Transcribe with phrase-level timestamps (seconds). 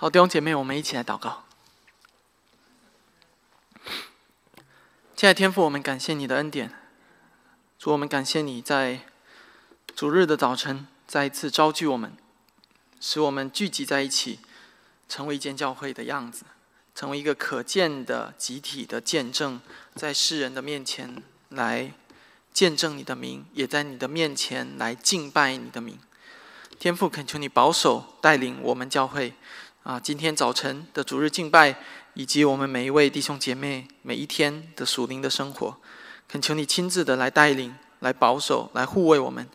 [0.00, 1.44] 好，弟兄姐妹，我们一起来祷告。
[5.14, 6.72] 亲爱的天父，我们感谢你的恩典。
[7.78, 9.00] 主，我们感谢你在
[9.94, 12.16] 主日的早晨再一次召聚我们，
[12.98, 14.38] 使我们聚集在一起，
[15.06, 16.44] 成为一间教会的样子，
[16.94, 19.60] 成为一个可见的集体的见证，
[19.94, 21.92] 在世人的面前来
[22.54, 25.98] 见证你的名，也在你的面前来敬拜你的名。
[26.78, 29.34] 天父，恳求你保守带领我们教会。
[29.90, 31.74] 啊，今天早晨的主日敬拜，
[32.14, 35.76] 以及我们每一位弟兄姐妹每一天的属灵的生活，
[36.28, 39.48] 恳求你亲自的来带领、来保守、来护卫我们，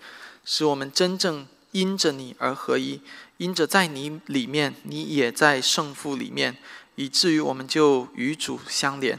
[0.44, 3.00] 使我们真正因着你而合一，
[3.38, 6.58] 因着在你里面，你也在圣父里面，
[6.96, 9.18] 以至于我们就与主相连。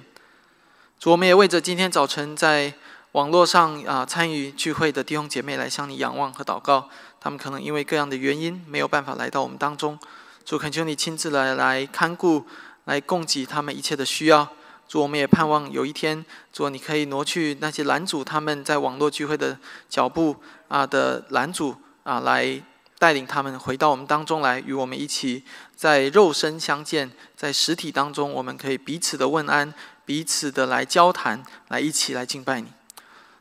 [1.00, 2.74] 主，我们也为着今天早晨在
[3.12, 9.98] 网络上啊参与聚会的弟兄姐妹来向你仰望和祷告，他们可能因为各样的原因没有办法来到我们当中。
[10.46, 12.46] 主恳求你亲自来来看顾，
[12.84, 14.48] 来供给他们一切的需要。
[14.86, 19.58] 主，我们也盼望有一天，主你可以挪去那些拦阻他们在网络聚会的
[19.88, 20.36] 脚步
[20.68, 21.74] 啊的拦阻
[22.04, 22.62] 啊，来
[22.96, 25.42] 带领他们回到我们当中来，与我们一起
[25.74, 29.74] 在肉身相见，在实体当中，我们可以彼此的问安，
[30.04, 32.68] 彼此的来交谈，来一起来敬拜你。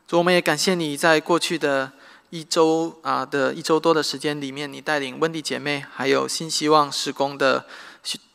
[0.08, 1.92] 主，我们也感谢你在过去的。
[2.30, 7.64] 一周啊的一周多的时间里面，你带领温蒂姐妹还有新希望施工的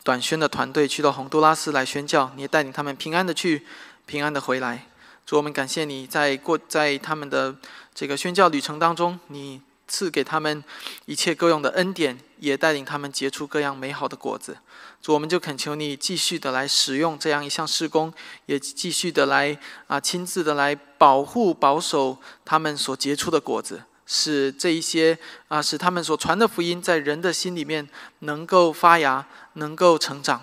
[0.03, 3.65] 短宣的团队去到洪都拉斯来宣教，你也带领他们平安的去，
[4.05, 4.87] 平安的回来。
[5.25, 7.55] 主，我们感谢你在过在他们的
[7.93, 10.63] 这个宣教旅程当中，你赐给他们
[11.05, 14.57] 一切各用的恩典，也带领他们结出各样美好的果子。
[15.01, 18.13] 主，我们就恳求你继续的来使用这样一项施工，
[18.45, 23.81] 也继续的来啊亲自的来保护保守他们所结出的果子。
[24.13, 27.87] 使这一些啊，使他们所传的福音在人的心里面
[28.19, 30.41] 能够发芽，能够成长。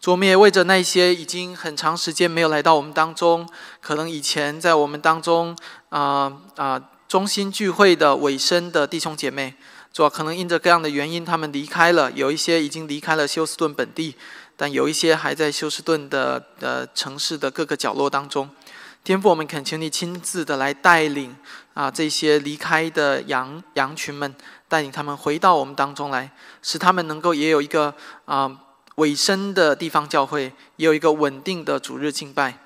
[0.00, 3.48] 主，我们也为着那些已经很长时间没有来到我们当中，
[3.80, 5.56] 可能以前在我们当中
[5.90, 9.54] 啊啊中心聚会的尾声的弟兄姐妹，
[9.92, 12.10] 主要可能因着各样的原因，他们离开了。
[12.12, 14.14] 有一些已经离开了休斯顿本地，
[14.56, 18.48] 但有一些还在休斯顿的呃城市的各个角落当中。
[19.02, 21.34] 天父，我们恳求你亲自的来带领
[21.74, 24.34] 啊，这些离开的羊羊群们，
[24.68, 26.30] 带领他们回到我们当中来，
[26.62, 27.94] 使他们能够也有一个
[28.26, 28.54] 啊
[28.96, 32.58] 尾声的地方教会，也有一个稳定的主日敬拜。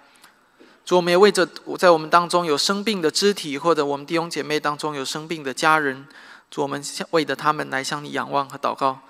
[0.85, 1.49] 主，我们也为着
[1.79, 6.05] 在我们当中有生病的肢体，或者我们弟兄姐妹当中有生病的家人，
[6.55, 9.01] 主，我们向为着他们来向你仰望和祷告。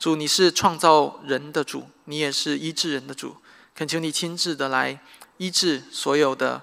[0.00, 3.36] 主，你是创造人的主，你也是医治人的主，
[3.72, 4.98] 恳求你亲自的来。
[5.36, 6.60] 医治所有的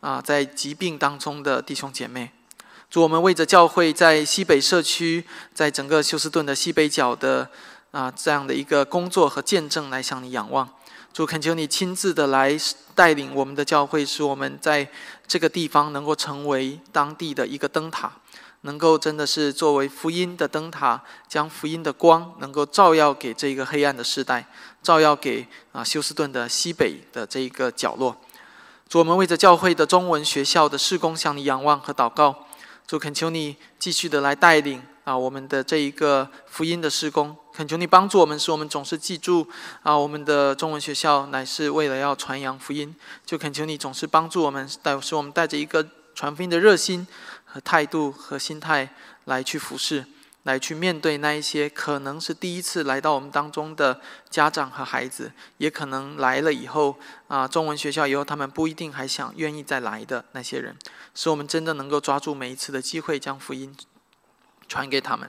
[0.00, 2.30] 啊，在疾病当中的弟兄姐妹，
[2.90, 7.48] 主，我们为着教会在西北社区，在整个休斯顿的西北角的
[7.90, 10.68] 啊这样的一个工作和见证来向你仰望。
[11.14, 12.54] 主，恳求你亲自的来
[12.94, 14.86] 带领我们的教会，使我们在
[15.26, 18.12] 这个地方能够成为当地的一个灯塔，
[18.62, 24.46] 能够真的是作为福音的灯塔，将福音的光能够照耀给这个黑暗的时代。
[24.80, 28.16] 照耀给啊休斯顿的西北的这一个角落。
[28.88, 32.46] 主，我们为着教会的中文学校的施工向你仰望和祷告。
[32.86, 37.36] 主，恳求你继续的来带领啊我们的这一个福音的施工。
[37.52, 39.46] 恳求你帮助我们，使我们总是记住
[39.82, 42.94] 啊我们的中文学校乃是为了要传扬福音。
[43.26, 47.06] 就恳求你总是帮助我们，带使我们带着一个传福音的热心
[47.60, 48.90] 态度和心态
[49.24, 50.04] 来去服侍。
[50.44, 60.74] 来去面对那一些可能是第一次来到我们当中的家长和孩子，也可能来了以后啊，中文学校以后他们不一定还想愿意再来的那些人，
[61.14, 63.76] 使我们真的能够抓住每一次的机会，将福音
[64.66, 65.28] 传给他们。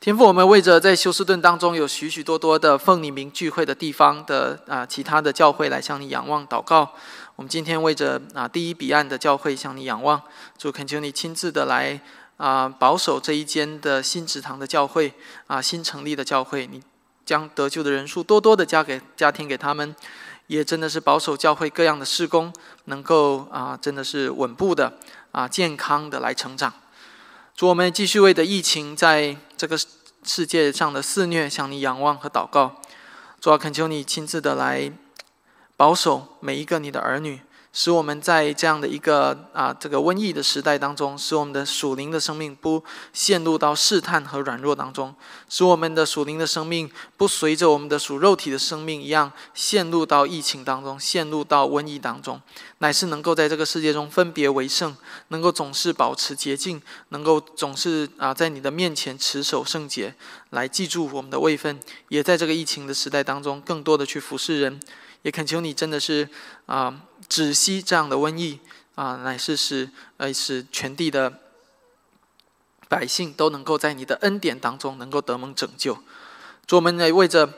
[0.00, 6.90] 天父，我们为着在休斯顿当中有许许多多的奉你名聚会的地方的啊，其他的教会来向你仰望祷告。
[7.36, 10.18] 我们今天为着啊第一彼岸的教会向你仰望，
[10.56, 12.00] 主恳求你亲自的来。
[12.38, 15.12] 啊，保守这一间的新祠堂的教会
[15.46, 16.80] 啊，新成立的教会，你
[17.26, 19.94] 将得救的人数多多的加给家庭给他们，
[20.46, 22.50] 也真的是保守教会各样的施工
[22.86, 24.94] 能够啊，真的是稳步的
[25.32, 26.72] 啊，健康的来成长。
[27.54, 29.76] 主，我们继续为的疫情在这个
[30.22, 32.80] 世界上的肆虐向你仰望和祷告。
[33.40, 34.92] 主啊，恳求你亲自的来
[35.76, 37.40] 保守每一个你的儿女，
[37.72, 42.82] 使我们在这样的一个啊这个瘟疫的时代当中，使我们的属灵的生命不
[43.12, 45.14] 陷入到试探和软弱当中，
[45.48, 52.40] 使我们的属灵的生命不随着我们的属肉体的生命一样陷入到疫情当中，陷入到瘟疫当中，
[52.78, 54.96] 乃是能够在这个世界中分别为圣，
[55.28, 60.12] 能够总是保持洁净，能够总是啊在你的面前持守圣洁，
[60.50, 61.78] 来记住我们的位分，
[62.08, 64.80] 也在这个疫情的时代当中，更多的去服侍人。
[65.22, 66.26] 也恳求你，真的是
[66.64, 66.98] 啊，
[67.30, 68.58] 止息这样的瘟疫
[68.96, 71.32] 啊，乃是使呃使全地的
[72.88, 75.96] 百姓都能够在你的恩典当中能够得蒙拯救。
[76.66, 77.48] 主，我们来为着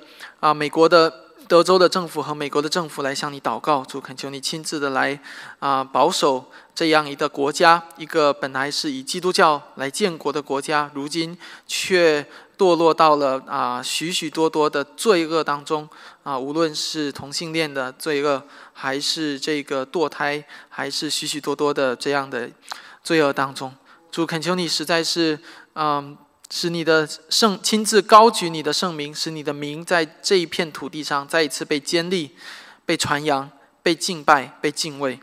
[0.41, 3.83] 啊美国的德州的政府和美国的政府来向你祷告。
[3.83, 5.19] 主，恳求你亲自的来
[5.59, 11.37] 啊保守这样一个国家，一个本来是以基督教来建国的国家，如今
[11.67, 12.27] 却。
[12.63, 15.89] 堕落到了啊许许多多的罪恶当中
[16.23, 18.41] 啊，无论是同性恋的罪恶，
[18.73, 22.49] 还是这个堕胎，还是许许多多的这样的
[23.03, 23.75] 罪恶当中，
[24.13, 25.37] 主恳求你实在是
[25.75, 26.17] 嗯，
[26.51, 32.31] 使你的圣亲自高举你的圣名，使你的名在这一片土地上再一次被坚立、
[32.87, 33.51] 被传扬、
[33.83, 35.19] 被敬拜、被敬畏。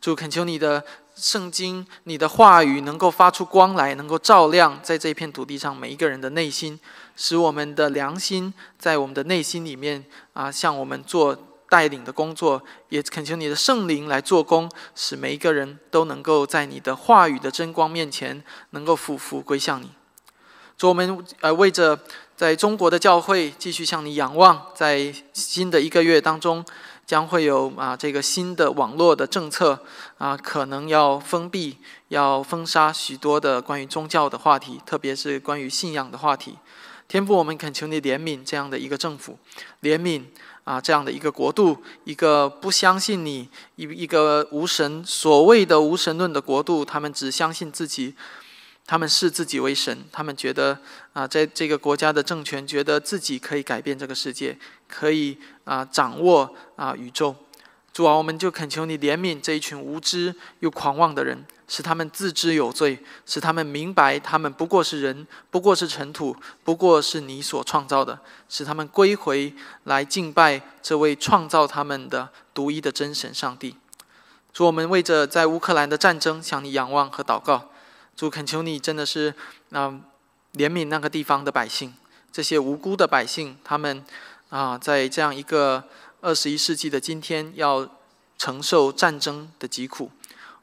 [0.00, 0.82] 主恳求你的。
[1.14, 6.80] 圣经，你的话语能够发出光来，能够照亮在这片土地上每一个人的内心，
[7.16, 11.36] 使我们的良心在我们的内心里面啊，向我们做
[11.68, 12.62] 带领的工作。
[12.88, 19.90] 也恳求你的圣灵来做工，使每一个人都能够在你的话语的真光面前，能够俯伏归向你。
[20.78, 21.98] 主，我们呃为着
[22.34, 26.64] 在中国的教会继续向你仰望，在新的一个月当中。
[27.06, 29.78] 将会有啊，这个新的网络的政策
[30.18, 31.76] 啊，可能要封闭、
[32.08, 36.56] 要封杀许多的关于宗教的话题，特别是关于信仰的话题。
[37.08, 39.38] 天父，我们恳求你怜悯这样的一个政府，
[39.82, 40.22] 怜悯
[40.64, 48.14] 啊这样的一个国度，一个不相信你、一一个无神所谓的无神论的国度，他们只相信自己。
[48.84, 50.76] 他们视自己为神，他们觉得
[51.12, 54.58] 啊，在这个国家的政权，觉得自己可以改变这个世界，
[54.92, 57.34] 可以啊掌握啊宇宙。
[57.94, 66.34] 主啊，我们就恳求你怜悯这一群无知又狂妄的人，使他们自知有罪，使他们明白他们不过是人，不过是尘土，
[66.64, 68.18] 不过是你所创造的，
[68.48, 69.54] 使他们归回
[69.84, 73.76] 来敬拜这位创造他们的独一的真神上帝。
[74.54, 77.70] 主，我们为着在乌克兰的战争向你仰望和祷告。
[78.16, 79.34] 主恳求你，真的是
[79.70, 80.00] 啊，
[80.54, 81.92] 怜悯那个地方的百姓，
[82.32, 84.02] 这些无辜的百姓，他们
[84.52, 85.82] 啊，在这样一个
[86.20, 87.88] 二十一世纪的今天，要
[88.36, 90.10] 承受战争的疾苦。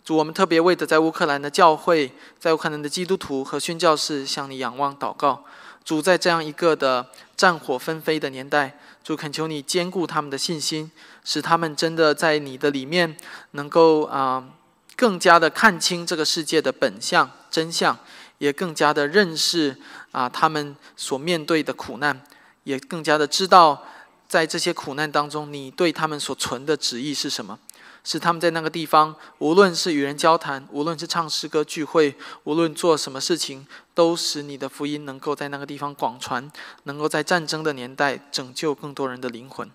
[0.06, 5.44] 主，我们特别为的在乌克兰的教会，在乌克兰的基督徒和宣教士向你仰望祷告。
[5.84, 10.92] 主，在这样一个的战火纷飞的年代，主恳求你兼顾他们的信心，
[11.26, 13.18] 使他们真的在你的里面
[13.52, 14.50] 能够啊。
[14.96, 17.98] 更加的看清这个世界的本相真相，
[18.38, 19.78] 也更加的认识
[20.12, 22.22] 啊他们所面对的苦难，
[22.64, 23.84] 也更加的知道
[24.28, 27.60] 在这些苦难当中，你对他们所存的旨意是什么？
[28.04, 32.16] 是他们在那个地方，无论是与人交谈，无论是唱诗歌聚会，
[32.46, 36.50] 无论做什么事情，都使你的福音能够在那个地方广传，
[36.84, 39.70] 能够在战争的年代拯救更多人的灵魂。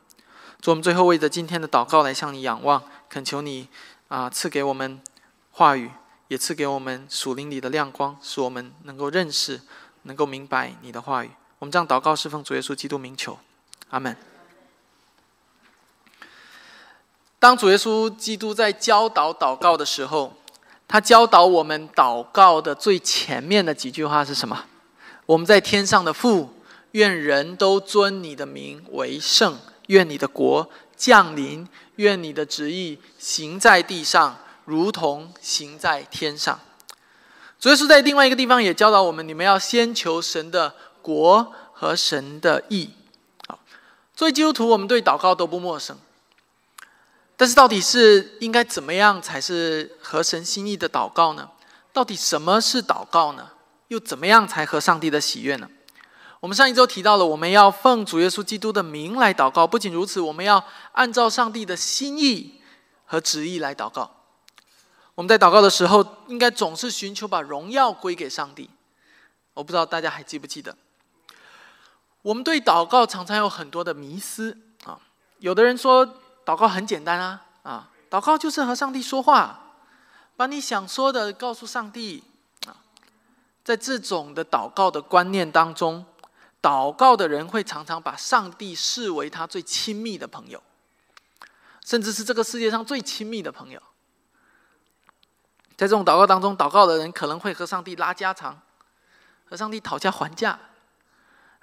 [0.60, 3.68] 主，我们最后为着今天的祷告来向你仰望，恳求你
[4.08, 5.00] 啊赐给我们。
[5.56, 5.88] 话语
[6.26, 9.60] 也赐给我们属灵里的亮光，使我们能够认识、
[10.02, 11.30] 能够明白你的话语。
[11.58, 13.38] 我们这样祷告，侍奉主耶稣基督名求，
[13.90, 14.16] 阿门。
[17.38, 20.34] 当主耶稣基督在教导祷告的时候，
[20.88, 24.64] 他教导我们祷告的最前面的几句话是什么？
[25.26, 26.54] 我们在天上的父，
[26.92, 34.38] 愿人都尊你的名为圣，愿你的国降临，愿你的旨意行在地上。
[34.66, 36.58] 如同行在天上，
[37.60, 40.74] 主耶稣在另外一个地方也教导我们：你们要先求神的
[41.04, 42.90] 国和神的意。
[43.46, 43.58] 好，
[44.16, 45.98] 作为基督徒，我们对祷告都不陌生。
[47.36, 51.50] 但是，到底是应该怎么样才是合神心意的祷告呢？
[51.92, 53.50] 到底什么是祷告呢？
[53.88, 55.68] 又怎么样才合上帝的喜悦呢？
[56.40, 59.66] 我们上一周提到了，我们要奉主耶稣基督的名来祷告。
[59.66, 62.62] 不仅如此，我们要按照上帝的心意
[63.04, 64.10] 和旨意来祷告。
[65.14, 68.70] 我们在祷告的时候，应该总是寻求把荣耀归给上帝。
[69.54, 70.76] 我不知道大家还记不记得，
[72.24, 74.98] 我们对祷告常常有很多的迷思啊。
[75.40, 76.06] 有的人说，
[76.42, 79.60] 祷告很简单啊，啊，祷告就是和上帝说话，
[80.34, 82.24] 把你想说的告诉上帝
[82.66, 82.80] 啊。
[83.62, 86.06] 在这种的祷告的观念当中，
[86.62, 90.62] 祷告的人会常常把上帝视为他最亲密的朋友。
[91.84, 93.78] 甚至是这个世界上最亲密的朋友。
[95.76, 98.58] 在这种祷告当中，祷告的人可能会和上帝拉家常，
[99.44, 100.58] 和上帝讨价还价，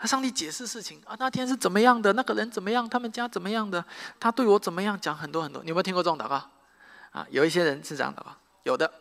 [0.02, 3.86] 他上帝解释事情啊，那天是怎么样的，那个人怎么样，他们家怎么样的，
[4.20, 5.62] 他对我怎么样，讲很多很多。
[5.62, 6.42] 你有没有听过这种祷告？
[7.12, 8.32] 啊，有一些人是这样祷告，
[8.64, 8.92] 有的。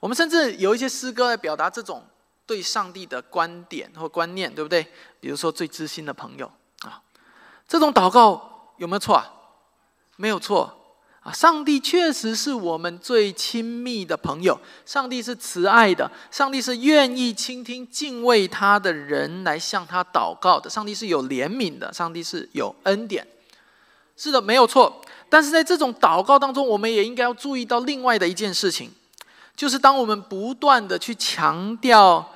[0.00, 2.06] 我们甚至有一些诗歌来表达这种
[2.44, 4.86] 对上帝的观点或观念，对不对？
[5.18, 6.52] 比如说最知心的朋友
[6.82, 7.00] 啊，
[7.66, 9.32] 这种祷告有没有错啊？
[10.16, 10.81] 没有错。
[11.22, 14.58] 啊，上帝确实是我们最亲密的朋友。
[14.84, 20.68] 上帝是慈爱的，上帝是愿意倾听、敬畏他的人来向他祷告的。
[20.68, 23.24] 上帝是有怜悯的，上帝是有恩典。
[24.16, 25.00] 是的，没有错。
[25.28, 28.90] 但是在这种祷告当中，我们也应该要注意到另外的一件事情，
[29.54, 32.28] 就是当我们不断的去强调。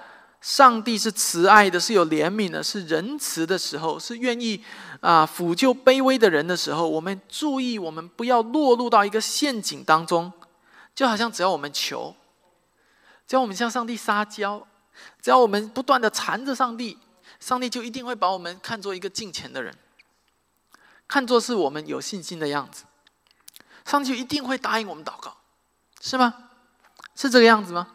[0.46, 4.62] 上帝是慈爱的，是有怜悯的，是仁慈的时候，是愿意
[5.00, 10.32] 啊抚救卑微的人的时候，我们注意，我们不要落入到一个陷阱当中，
[10.94, 12.14] 就好像只要我们求，
[13.26, 14.64] 只要我们向上帝撒娇，
[15.20, 16.96] 只要我们不断的缠着上帝，
[17.40, 19.76] 上帝就一定会把我们看作一个敬虔的人，
[21.08, 22.84] 看作是我们有信心的样子，
[23.84, 25.36] 上帝就一定会答应我们祷告，
[26.00, 26.32] 是吗？
[27.16, 27.88] 是这个样子吗？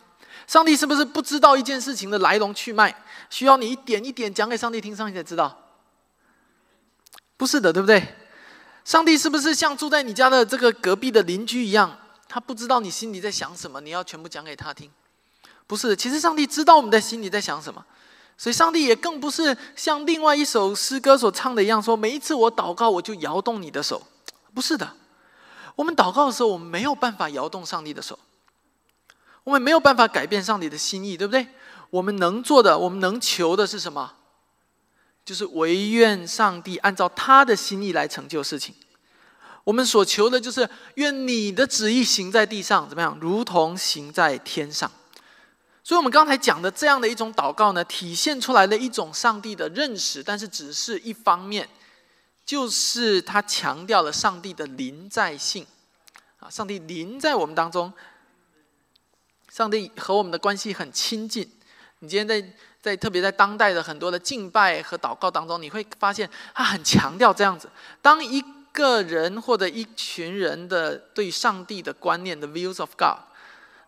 [0.52, 2.94] 上帝是不是不知道一件事情的来龙去脉？
[3.30, 5.58] 需要你一点一点讲给上帝听，上帝才知道？
[7.38, 8.06] 不是的，对不对？
[8.84, 11.98] 上帝是不是像住在你家的这个隔壁的邻居一样？
[12.28, 14.92] 他不知道你心里在想什么，你要全部讲给他听？
[15.68, 17.86] 不是，其实上帝知道我们的心里在想什么，
[18.38, 24.06] 所以上帝也更不是像另外一首诗歌所唱的一样，说每一次我祷告，我就摇动你的手。
[24.54, 24.98] 不是的，
[25.78, 28.20] 我们祷告的时候，我们没有办法摇动上帝的手。
[29.44, 31.48] 我们没有办法改变上帝的心意，对不对？
[31.90, 34.14] 我们能做的，我们能求的是什么？
[35.26, 38.74] 就是唯愿上帝按照他的心意来成就事情。
[39.64, 43.18] 我们所求的就是愿你的旨意行在地上，怎么样？
[43.22, 44.90] 如同行在天上。
[45.84, 51.68] 所以，我们刚才讲的这样的一种祷告呢，体现出来的一种上帝的认识，但是只是一方面，
[52.46, 55.66] 就是他强调了上帝的临在性
[56.40, 57.92] 啊，上帝临在我们当中。
[59.52, 61.46] 上帝和我们的关系很亲近。
[62.00, 62.42] 你今天在
[62.82, 67.70] 在特别在当代的很多的敬拜和祷告当中，你会发现他很强调这样子：
[68.02, 68.42] 当一
[68.72, 73.20] 个人或者一群人的对上帝的观念的 views of God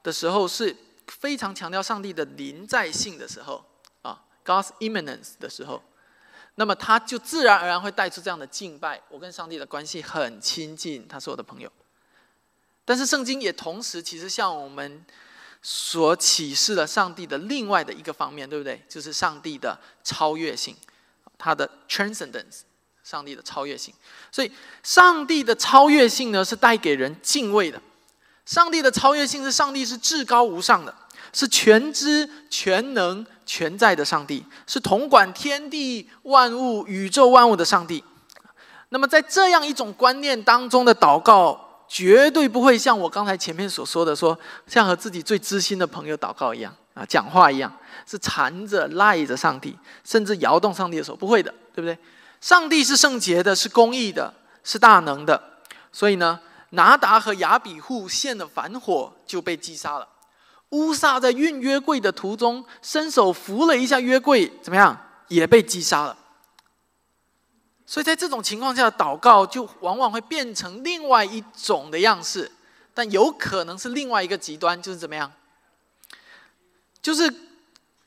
[0.04, 0.76] 的时候，是
[1.08, 3.64] 非常强调上帝的临在性的时候
[4.02, 5.82] 啊，God's immanence 的时候，
[6.56, 9.02] 那么他就自然而然会带出这样的敬拜。
[9.08, 11.72] 我跟上帝的关系很亲近，他是我的朋友。
[12.84, 15.06] 但是圣经也同时其实向我们。
[15.66, 18.84] 所启示了上帝的另外的一个方面，对不对？
[18.90, 20.76] 就是上帝的超越性，
[21.38, 22.64] 他的 transcendence，
[23.02, 23.94] 上帝的超越性。
[24.30, 24.52] 所以，
[24.84, 27.82] 上帝的超越性呢，是带给人敬畏的。
[28.46, 30.94] 上帝的超越性是上帝是至高无上的，
[31.32, 38.04] 是全知全能全在的上帝，是统管天地万物、宇宙万物的上帝。
[38.90, 41.63] 那么，在这样一种观念当中的祷告。
[41.88, 44.38] 绝对不会像我刚才前面所说的，说
[44.68, 47.72] 像和自己最知心的朋友祷告一样啊，讲话一样，
[48.06, 51.98] 是缠着赖着上帝，甚至摇动上帝的手，不会的，对不对？
[52.42, 55.42] 上帝是圣洁的，是公义的，是大能的。
[55.92, 56.40] 所以呢，
[56.72, 60.08] 拿达和亚比户献了反火就被击杀了。
[60.70, 64.98] 乌撒在运约柜的途中，伸手扶了一下约柜，怎么样？
[65.28, 66.18] 也被击杀了。
[67.94, 72.52] 所以在这种情况下，祷告就往往会变成另外一种的样式，
[72.92, 75.32] 但有可能是另外一个极端，就是怎么样？
[77.04, 77.32] 就是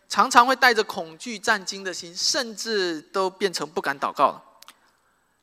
[0.08, 4.42] 常常会带着恐惧战惊的心，甚至都变成不敢祷告了。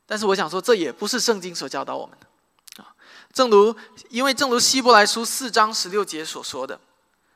[0.05, 2.93] 但是我想说，这也不是圣经所教导我们的啊。
[3.31, 3.73] 正如
[4.09, 6.77] 因为正如希伯来书四章十六节所说的，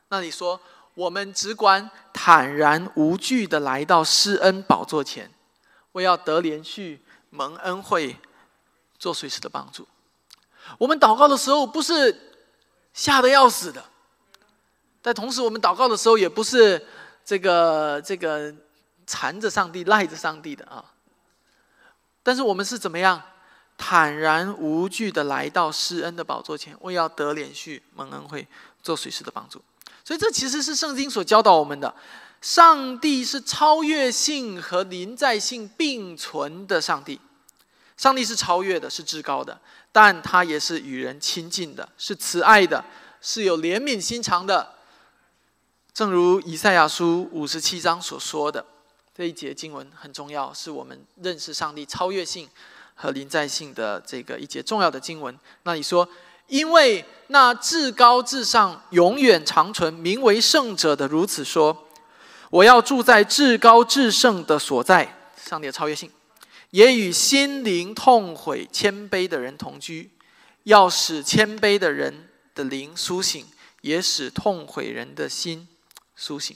[0.10, 0.60] 那里说
[0.94, 5.32] 我们只管坦然无惧的来到施恩宝座前。
[5.98, 7.02] 我要得连续
[7.32, 8.16] 蒙恩惠，
[9.00, 9.88] 做随时的帮助。
[10.78, 12.36] 我们祷告的时候不是
[12.94, 13.84] 吓得要死的，
[15.02, 16.86] 但同时我们祷告的时候也不是
[17.26, 18.54] 这个这个
[19.08, 20.86] 缠着上帝赖着上帝的啊。
[22.22, 23.20] 但是我们是怎么样
[23.76, 26.78] 坦然无惧的来到施恩的宝座前？
[26.80, 28.48] 我要得连续蒙恩惠，
[28.84, 29.60] 做随时的帮助。
[30.04, 31.92] 所以这其实是圣经所教导我们的。
[32.48, 37.20] 上帝是超越性和临在性并存的上帝，
[37.98, 39.60] 上帝是超越的，是至高的，
[39.92, 42.86] 但他也是与人亲近的，是慈爱的，
[43.20, 44.76] 是有怜悯心肠的。
[45.94, 48.66] 正如以赛亚书五十七章所说的，
[49.14, 52.48] 这一节经文很重要，是我们认识上帝超越性
[52.96, 55.38] 和临在性的这个一节重要的经文。
[55.64, 56.08] 那你说，
[56.48, 61.78] 因为那至高至上、永远长存、名为圣者的如此说
[62.50, 66.12] ：“我要住在至高至圣的所在，上帝的超越性，
[66.70, 70.12] 也与心灵痛悔、谦卑的人同居，
[70.64, 73.46] 要使谦卑的人的灵苏醒，
[73.82, 75.68] 也使痛悔人的心
[76.16, 76.56] 苏醒。”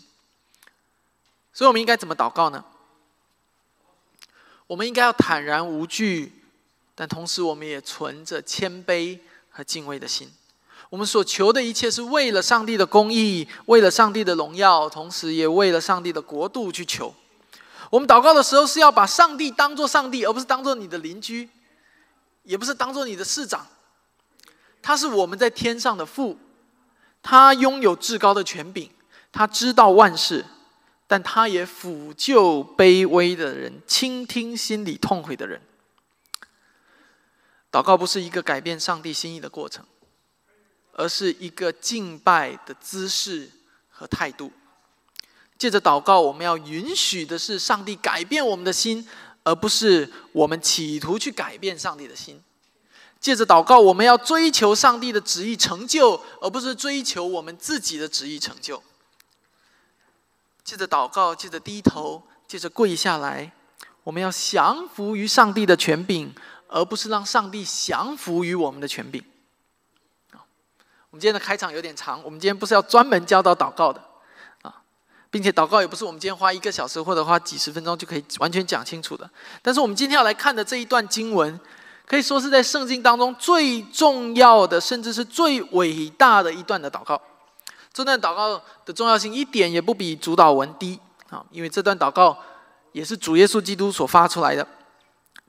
[1.53, 2.63] 所以，我们应该怎么祷告呢？
[4.67, 6.31] 我们应该要坦然无惧，
[6.95, 9.19] 但同时我们也存着谦卑
[9.49, 10.31] 和敬畏的心。
[10.91, 17.15] 我们所求的一切是为了上帝的公义，为了上帝的荣耀，同时也为了上帝的国度去求。
[17.89, 21.49] 我们祷告的时候是要把上帝当做上帝，而不是当做你的邻居，
[22.43, 23.65] 也不是当做你的市长。
[24.81, 26.37] 他是我们在天上的父，
[27.23, 28.89] 他拥有至高的权柄，
[29.31, 30.45] 他知道万事。
[31.07, 35.61] 但他也抚救卑微的人，倾听心里痛悔的人。
[37.69, 39.85] 祷告不是一个改变上帝心意的过程，
[40.93, 43.49] 而是一个敬拜的姿势
[43.89, 44.51] 和态度。
[45.57, 49.07] 借着祷告，我们要允许的是上帝改变我们的心，
[49.43, 52.41] 而不是我们企图去改变上帝的心。
[53.19, 58.81] 借着祷告，我们要追求上帝的旨意成就，而不是追求我们自己的旨意成就。
[60.63, 63.51] 借着祷告，借着低头，借着跪下来，
[64.03, 66.33] 我们要降服于上帝的权柄，
[66.67, 69.23] 而不是让上帝降服于我们的权柄。
[71.11, 74.01] 我们今天的开场有点长，我们今天不是要专门教导祷告的
[74.61, 74.73] 啊，
[75.29, 79.29] 并且祷告也不是我们今天花一个小时或者花几十分钟就可以完全讲清楚的。
[79.61, 81.59] 但是我们今天要来看的这一段经文，
[82.05, 87.21] 可以说是在圣经当中最重要的，甚至是最伟大的一段的祷告。
[87.91, 90.97] 这段祷告的重要性一点也不比主祷文低
[91.29, 92.37] 啊，因为这段祷告
[92.93, 94.65] 也是主耶稣基督所发出来的。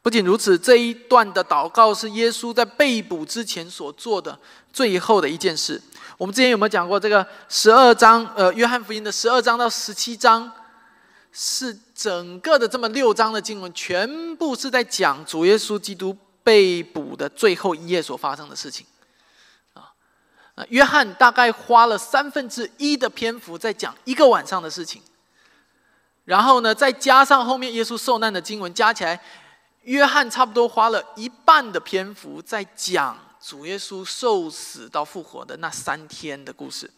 [0.02, 4.36] 不仅如此，这一段的祷告是耶稣在被捕之前所做的
[4.72, 5.80] 最后的一件事。
[6.18, 6.98] 我们之前有没有讲过？
[6.98, 10.50] 这个十二章，呃，约翰福音的十二章到十七章，
[11.30, 18.84] 是整个的这么六章的经文，全部是在讲主耶稣基督被捕的最后一夜所发生的事情。
[19.74, 19.86] 啊
[20.68, 25.00] 约翰大概花了三分之一的篇幅在讲一个晚上的事情，
[26.24, 29.18] 然后呢，再加上后面耶稣受难的经文，加起来，
[29.82, 36.90] 约翰差不多花了一半的篇幅在讲主耶稣受死到复活的那三天的故事。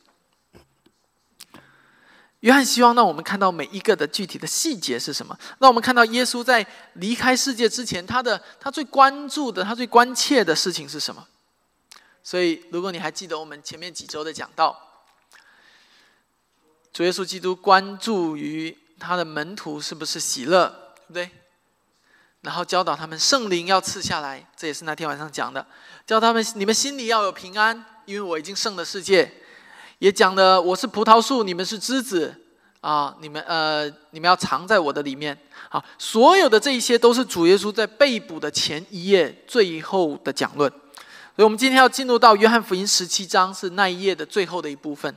[2.41, 11.27] 约翰希望让我们看到每一个的具体的细节是什么，让我们看到耶稣在离开世界之前，他的他最关注的、他最关切的事情是什么。
[12.23, 14.79] 所以，如果你还记得我们前面几周的讲道，
[16.93, 21.31] 主耶稣基督关注于他的门徒是不是喜乐，对不对？
[22.45, 25.67] 然后教导他们圣灵要赐下来，这也是那天晚上讲的。
[26.07, 29.33] 教他们你们心里要有平安，因为我已经胜了世界。
[29.99, 32.35] 也讲的我是葡萄树，你们是枝子
[32.83, 35.37] 啊，你们呃，你们要藏在我的里面。
[35.71, 40.71] 好，所有的这一些都是主耶稣在被捕的前一页最后的讲论。
[40.71, 45.17] 所以，我们今天要进入到约翰福音十七章，是那一页的最后的一部分。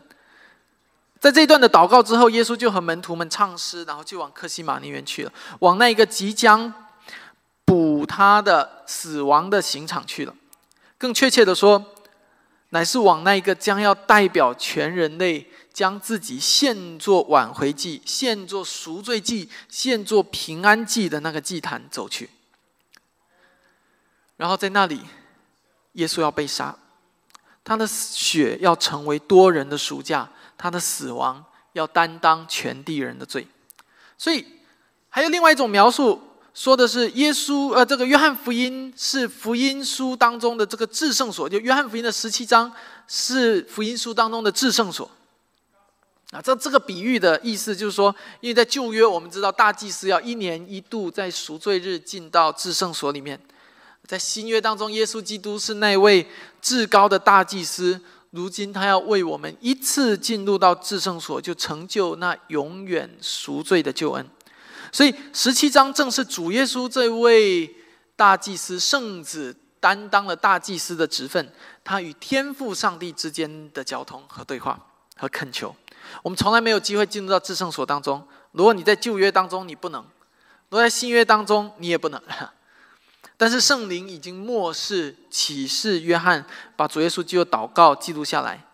[1.19, 6.73] 在这一段的祷告之后，耶稣就和门徒们唱诗，然后就往克西马尼园去了，往那一个即将
[7.67, 10.33] 补他的死亡的刑场去了。
[10.97, 11.93] 更确切的说，
[12.69, 22.29] 乃是往那一个将要代表全人类，将自己献作挽回祭、献作赎罪祭、献作平安祭的那个祭坛走去。
[24.37, 25.01] 然后在那里。
[25.93, 26.77] 耶稣要被杀，
[27.63, 33.47] 他的血要成为多人的赎价，他的死亡要担当全地人的罪。
[34.15, 34.45] 所以，
[35.09, 36.21] 还有另外一种描述，
[36.57, 42.69] 说的是耶稣，呃，这个约翰福音是福音书当中的这个至圣所，就约翰福音的十七章
[43.07, 45.07] 是福音书当中的至圣所。
[46.31, 53.39] 啊，这这个比喻的意思就是说，因为在旧约我们知道大祭司要一年一度在赎罪日进到至圣所里面。
[54.07, 56.27] 在新约当中，耶稣基督是那位
[56.59, 58.01] 至高的大祭司。
[58.31, 64.27] 如今他要为我们一次进入到至圣所，就成就那永远赎罪的救恩。
[64.91, 67.75] 所以十七章正是主耶稣这位
[68.15, 71.51] 大祭司圣子担当了大祭司的职分，
[71.83, 74.79] 他与天父上帝之间的交通和对话
[75.15, 75.75] 和恳求。
[76.23, 78.25] 我们从来没有机会进入到至圣所当中。
[78.53, 80.01] 如果你在旧约当中，你不能；
[80.69, 82.21] 如果在新约当中，你也不能。
[83.35, 86.43] 但是圣灵已经漠视启示约翰，
[86.75, 88.65] 把主耶稣基督祷告记录下来，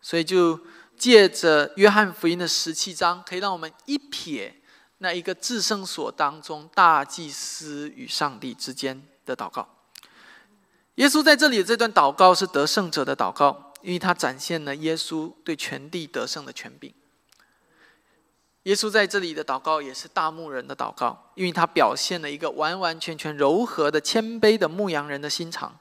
[0.00, 0.60] 所以就
[0.96, 4.52] 借着约翰福音的十七章，可以让我们一瞥
[4.98, 9.68] 那一个至圣所当中大祭司与上帝之间的祷告。
[10.96, 16.94] 耶稣在这里这段祷告是得胜者的祷告，因为他展现了耶稣对全地得胜的权柄。
[18.62, 25.78] 耶稣在这里的祷告也是大牧人的祷告，因为他表现了一个完完全全柔和的谦卑的牧羊人的心肠。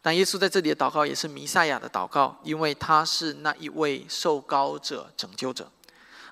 [0.00, 5.70] 但耶稣在这里的祷告也是弥赛亚的祷告，因为他是那一位受膏者、拯救者。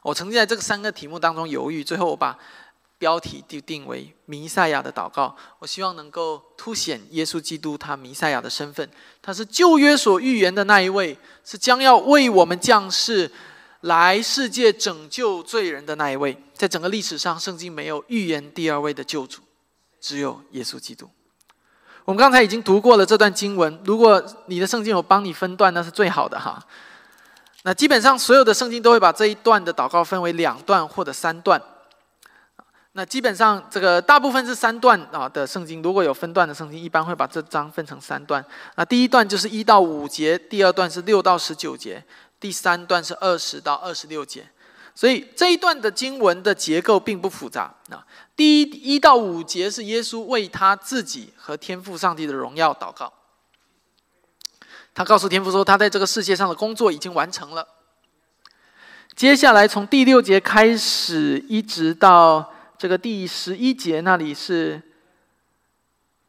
[0.02, 2.38] 我曾经在这个三个题目当中犹豫，最后我把
[2.98, 5.36] 标题就定为“弥赛亚的祷告”。
[5.60, 8.88] 我希望能够凸显耶稣基督他弥赛亚的身份，
[9.20, 13.30] 他是旧约所预言的那一位，是将要为我们降世。
[13.84, 19.40] 来世界拯救罪人的那一位，在整个历史上，圣经没有预言第二位的救主，
[19.98, 21.08] 只有耶稣基督。
[22.04, 26.62] 我们刚才已经读过了这段经文，如果你的圣经有帮你分段，那是最好的哈。
[27.62, 31.60] 那基本上所有的圣经都会把这一段的祷告分为两段或者三段。
[32.92, 38.44] 那基本上这个大部分是三段啊的圣经，如果有分段的圣经，一般会把这章分成三段。
[38.76, 42.04] 那第一段就是一到五节，第二段是六到十九节。
[42.40, 44.48] 第三段是二十到二十六节，
[44.94, 47.70] 所以这一段的经文的结构并不复杂。
[47.90, 48.02] 啊，
[48.34, 53.12] 第一一到五节是耶稣为他自己和天父上帝的荣耀祷告。
[54.94, 57.66] 他告诉天父说，他在这个世界上的工作已经完成了。
[59.14, 64.80] 接下来从第六节开始，一直到这个第十一节那里是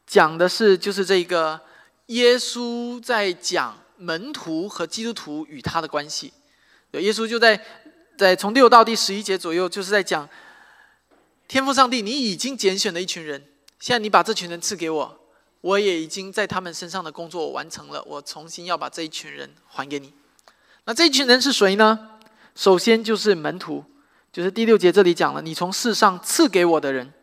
[0.05, 1.61] 讲的是，就是这个
[2.07, 3.77] 耶稣在讲。
[4.03, 6.33] 门徒和基督徒与他的关系，
[6.93, 7.63] 耶稣就在
[8.17, 10.27] 在从六到第十一节左右，就是在讲
[11.47, 13.45] 天父上帝，你已经拣选了一群人，
[13.79, 15.20] 现在你把这群人赐给我，
[15.61, 20.13] 我也已经在他们身上的工作完成了，我重新要把这一群人还给你。
[20.85, 22.09] 那这一群人是谁呢？
[22.55, 23.85] 首先就是门徒，
[24.33, 27.13] 就是第六节这里讲了，你从世上赐给我的人，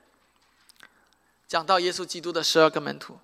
[1.46, 3.18] 讲到耶稣基督的十二个门徒。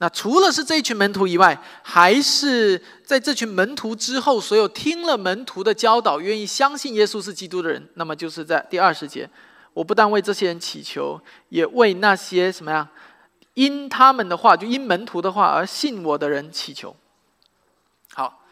[0.00, 9.28] 那除了是这一群门徒以外，还是在这群门徒之后，所有听了门徒的教导、愿意相信耶稣是基督的人，那么就是在第二十节，
[9.72, 12.88] 我不但为这些人祈求，也为那些什么呀，
[13.58, 16.94] 因他们的话，就因门徒的话而信我的人祈求。
[18.14, 18.44] 好，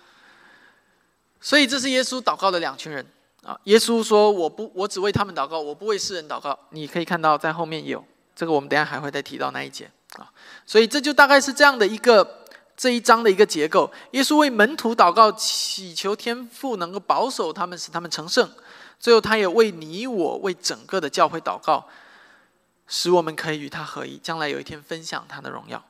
[1.40, 3.06] 所以这是耶稣祷告的两群人
[3.44, 3.56] 啊。
[3.64, 9.88] 耶稣说：“我不，我只为他们祷告，我不为世人祷告。”你可以看到在后面有这个，我们等下还会再提到那一节。
[10.16, 10.28] 啊，
[10.66, 12.44] 所以这就大概是这样的一个
[12.76, 13.88] 这一章的一个结构。
[14.10, 18.50] 耶稣为门徒祷告，祈求天父能够保守他们，使他们成圣。
[18.98, 21.86] 最后，他也为你我、为整个的教会祷告，
[22.86, 25.84] 使我们可以与他合一，将来有一天分享他的荣耀。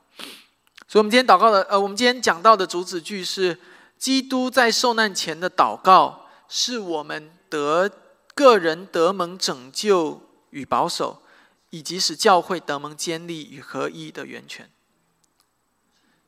[0.87, 3.59] 所以，我们今天祷告的，呃，我们今天讲到的主旨句是：
[3.97, 7.89] 基督在受难前的祷告，是我们得
[8.33, 11.21] 个人得蒙拯救与保守。
[11.69, 14.69] 以及使教会得蒙建立与合一的源泉。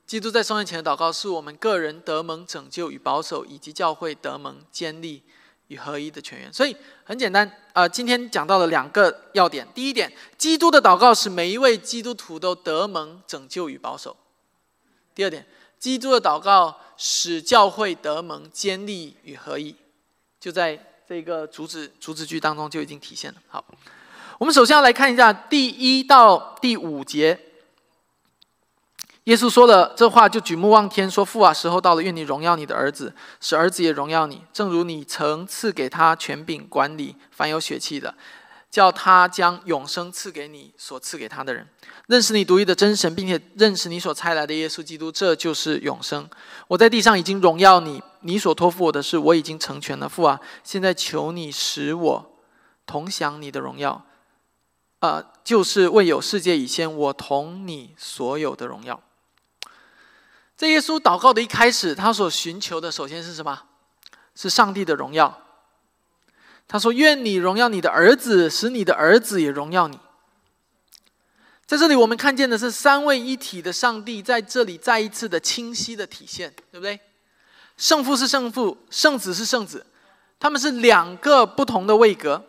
[0.05, 5.23] 基督在受难前的祷告，是我们个人得蒙拯救与保守，以及教会得蒙建立
[5.69, 6.53] 与合一的泉源。
[6.53, 9.67] 所以很简单，呃，今天讲到了两个要点。
[9.73, 14.11] 第一点，基督的祷告使每一位基督徒都得蒙拯救与保守；
[15.15, 15.47] 第二点，
[15.79, 19.73] 基督的祷告使教会得蒙坚立与合一。
[20.39, 20.77] 就在
[21.07, 23.41] 这个主旨主旨句当中就已经体现了。
[23.47, 23.65] 好。
[24.37, 27.37] 我们首先要来看一下第一到第五节，
[29.25, 38.15] 耶稣说了这话，就举目望天说：“父啊，时候到了，愿你荣耀你的儿子，使儿子也荣耀你，正如你曾赐给他权柄管理凡有血气的，
[38.71, 41.67] 叫他将永生赐给你所赐给他的人，
[42.07, 46.27] 认识你独一的真神，并且认识你所差来的耶稣基督，这就是永生。
[46.67, 50.09] 我在地上已经荣耀你，你所托付我的事，我已经成全了。
[50.09, 52.39] 父啊，现在求你使我
[52.87, 54.05] 同享你的荣耀。”
[55.01, 58.99] 啊，就是未有世界以先，我同你所有的荣耀。
[60.59, 63.61] 在耶稣祷告的一开始，他所寻求的首先是什么？
[64.35, 65.41] 是上帝的荣耀。
[66.67, 69.97] 他说：“愿你荣耀你的儿子，使你的儿子也荣耀你。”
[71.65, 76.99] 在这里，我们看见的是三位一体的上帝在这里再一次的清晰的体现，对不对？
[77.77, 79.85] 圣父是圣父，圣子是圣子，
[80.41, 82.43] 他们是两个不同的位格。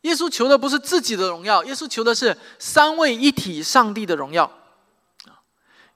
[0.00, 4.50] 耶稣求的不是自己的荣耀，耶稣求的是三位一体上帝的荣耀。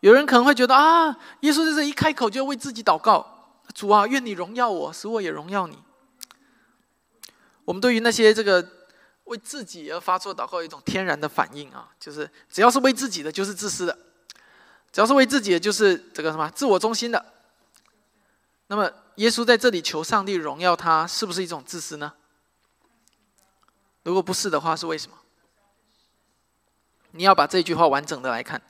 [0.00, 5.78] 有人可能会觉得啊，耶稣在这一开口就要为自己祷告，主啊，愿你荣耀我，使我也荣耀你。
[7.64, 8.66] 我们对于那些这个
[9.24, 13.94] 为自己而发出祷告，有一种天然的反应啊，就是只要是为自己的，就是自私的；
[14.90, 17.24] 只要是为自己的，就是这个什么自我中心的。
[18.68, 22.14] 那么，耶稣在这里求上帝荣耀他，是不是一种自私呢？
[24.02, 25.18] 如果不是的话，是为什么？
[27.10, 28.62] 你要把这句话完整的来看。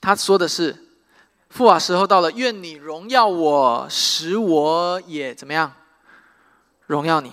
[0.00, 0.76] 他说的是
[1.50, 5.72] ：“父啊，时候到了，愿你荣耀我，使我也怎么样？
[6.86, 7.32] 荣耀你。”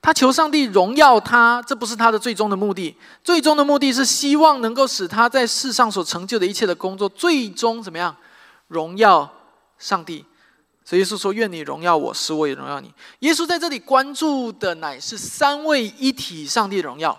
[0.00, 2.96] 他求上帝荣耀他，这不是他的最终的目的。
[3.22, 8.16] 最终的目的是希望能够使他在世上所成就的一切的工作，最终怎么样？
[8.66, 9.32] 荣耀
[9.78, 10.24] 上帝。
[10.84, 17.16] 所以耶稣说：“愿你荣耀我，使我也荣耀你。”耶稣在这里关注的乃是三位一体上帝的荣耀。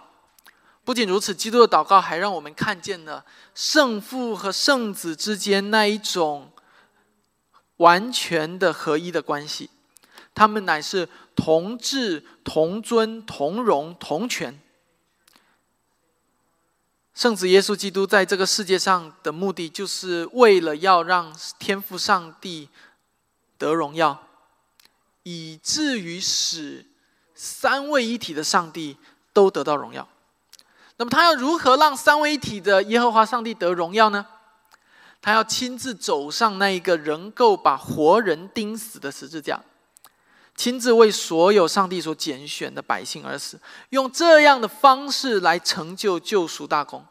[0.86, 6.52] 不仅如此，基督的祷告还让我们看见了圣父和圣子之间那一种
[7.78, 9.70] 完全的合一的关系。
[10.36, 14.60] 他们乃是同质、同尊、同荣、同权。
[17.14, 22.68] 圣子耶稣基督在这个世界上的目的，就是为了要让天父上帝
[23.58, 24.28] 得荣耀，
[25.22, 26.88] 以至于使
[27.36, 28.98] 三位一体的上帝
[29.32, 30.10] 都得到荣耀。
[30.98, 34.26] 那么，他要如何让三位一体的耶和华上帝得荣耀呢？
[35.22, 39.62] 他要亲自走上那一个能够把活人钉死的十字架。
[40.56, 47.04] 亲自为所有上帝所拣选的百姓而死，用这样的方式来成就救赎大功。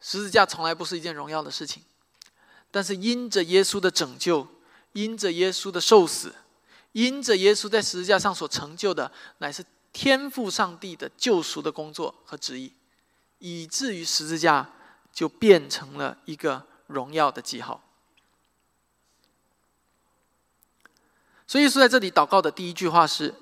[0.00, 1.82] 十字架从来不是一件荣耀的事情，
[2.70, 4.46] 但是因着耶稣的拯救，
[4.92, 6.34] 因着耶稣的受死，
[6.92, 12.72] 因着耶稣在十字架上所成就的，乃是天赋上帝的救赎的工作和旨意，
[13.38, 14.68] 以至于十字架
[15.12, 17.80] 就变成了一个荣耀的记号。
[21.46, 23.32] 所以，说在这里祷告的第一句话是，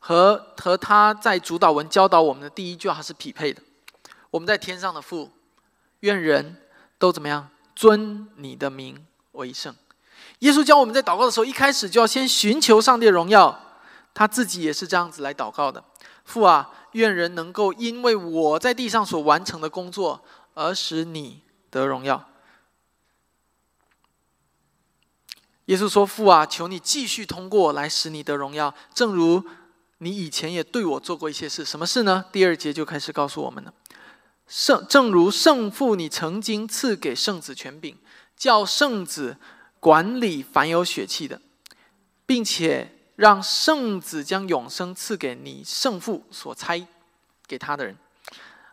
[0.00, 3.62] 和和他在主导文教导我们的第一句话是匹配的。
[4.30, 5.30] 我们在天上的父，
[6.00, 6.56] 愿人
[6.98, 9.72] 都怎么样尊你的名为圣。
[10.40, 13.60] 耶稣教我们在祷告的时候，一开始就要先寻求上帝的荣耀。
[14.14, 15.82] 他自己也是这样子来祷告的：
[16.24, 22.28] 父啊，愿人能够因为我在地上所完成的工作，而使你得荣耀。
[25.66, 29.42] 耶稣说：“父啊，求你继续通过我来使你得荣耀，正如
[29.98, 31.64] 你以前也对我做过一些事。
[31.64, 32.24] 什么事呢？
[32.32, 33.72] 第二节就开始告诉我们了。
[34.48, 37.96] 圣正如圣父，你曾经赐给圣子权柄，
[38.36, 39.36] 叫圣子
[39.78, 41.40] 管理凡有血气的，
[42.26, 46.84] 并且让圣子将永生赐给你圣父所差
[47.46, 47.96] 给他的人。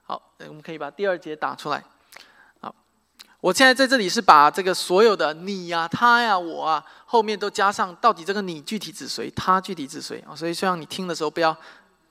[0.01, 1.83] 好，我们可以把第二节打出来。”
[2.59, 2.73] 好
[3.41, 10.35] 我现在在这里是把这个所有的你呀、他呀、我啊，后面都加上到底这个你具体指谁，他具体指谁啊？
[10.35, 11.55] 所以希望你听的时候不要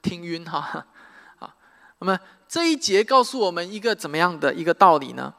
[0.00, 0.86] 听晕哈。
[1.40, 1.52] 啊，
[1.98, 5.34] 那么这一节告诉我们一个怎么样的一个道理呢？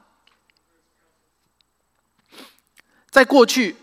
[3.10, 3.78] 在过去，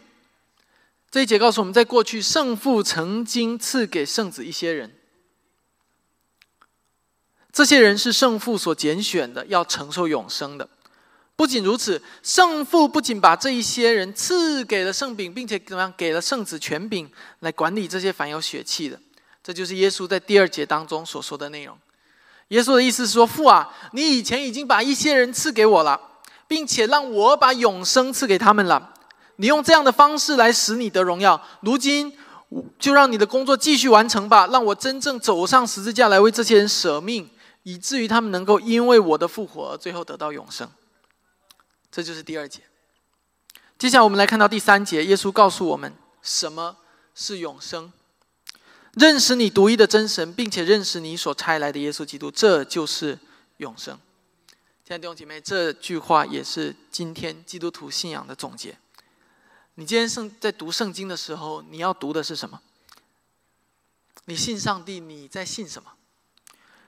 [1.17, 4.95] 这一节告诉我们在过去，圣父曾经赐给圣子一些人，
[7.51, 10.69] 这些人是圣父所拣选的，要承受永生的。
[11.35, 19.01] 不仅如此，圣父不仅把这一些人赐给了圣饼，并且怎么样给了圣子权柄来管理这些凡有血气的。
[19.43, 21.79] 这就是耶稣在第二节当中所说的内容。
[22.49, 25.99] 耶稣的意思是说：“父啊，你以前已经把一些人赐给我了，
[26.47, 28.93] 并且让我把永生赐给他们了。
[29.37, 31.41] 你用这样的方式来使你的荣耀。
[31.61, 32.17] 如今
[32.79, 37.29] 就让你的工作继续完成吧，让我真正走上十字架来为这些人舍命，
[37.63, 40.71] 以至于他们能够因为我的复活而最后得到永生。”
[41.91, 42.61] 这就是第二节。
[43.79, 46.77] 接下来我们来看到第三节，耶稣告诉我们什么
[47.15, 47.93] 是永生。
[48.93, 53.19] 认识你独一的真神，并且认识你所差来的耶稣基督，这就是
[53.59, 53.99] 永生。
[54.87, 58.79] 亲爱的弟兄姐妹，这句话也是今天基督徒信仰的总结。
[59.77, 62.61] 你今天圣在读圣经的时候，你要读的是什么？
[64.27, 65.93] 你信上帝，你在信什么？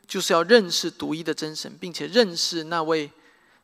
[0.07, 3.13] 就是要认识独一的真神，并且认识那位。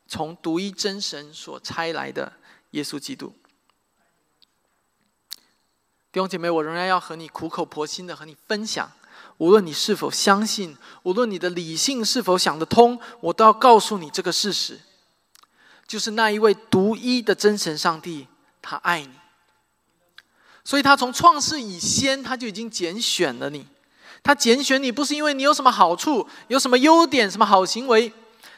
[0.06, 2.34] 从独一真神所差来的
[2.72, 3.32] 耶稣基督，
[6.12, 8.92] 弟兄姐妹，我仍然要和你苦口婆心的和你分享。
[9.38, 14.78] 无论你是否相信，无论你的理性是否想得通，我都要告诉你这个事实：
[15.86, 18.28] 就是那一位独一的真神上帝，
[18.66, 19.10] 他爱你，
[20.64, 23.66] 所以他从创世以先，他就已经拣选了你。
[24.22, 28.10] 他拣选你，不是因为你有什么好处、有什么优点、什么好行为，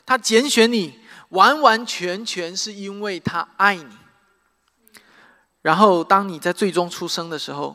[0.07, 1.01] 他拣选你。
[1.31, 3.85] 完完全全是因为他爱你。
[5.61, 7.75] 然后，当你在最终出生的时候，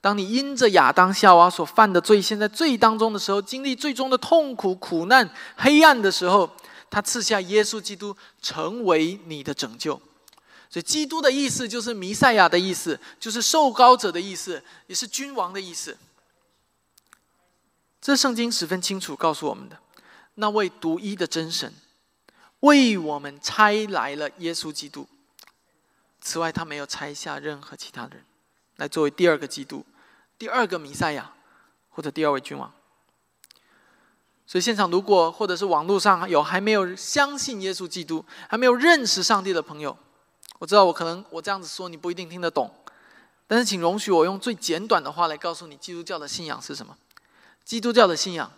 [0.00, 6.50] 当你因着亚当夏娃所犯的罪，现在罪当中的时候，经历最终的痛苦、苦难、黑暗的时候，
[6.90, 10.02] 他赐下耶稣基督成为你的拯救。
[10.72, 15.98] 所以，基督的意思就是弥赛亚的意思，就是受膏者的意思，也是君王的意思。
[18.00, 19.78] 这圣经十分清楚告诉我们的，
[20.36, 21.74] 那位独一的真神
[22.60, 25.06] 为我们差来了耶稣基督。
[26.22, 28.24] 此外，他没有拆下任何其他人
[28.76, 29.84] 来作为第二个基督、
[30.38, 31.34] 第二个弥赛亚
[31.90, 32.72] 或者第二位君王。
[34.46, 39.94] 所以，现场如果或者是网络上有还没有相信耶稣基督、还没有认识上帝的朋友，
[40.62, 42.72] 我知道我可能我这样子说你不一定听得懂，
[43.48, 46.96] 但是请容许我用最简短的话来告诉你，基督教的信仰是什么？
[47.64, 48.48] 基督教的信仰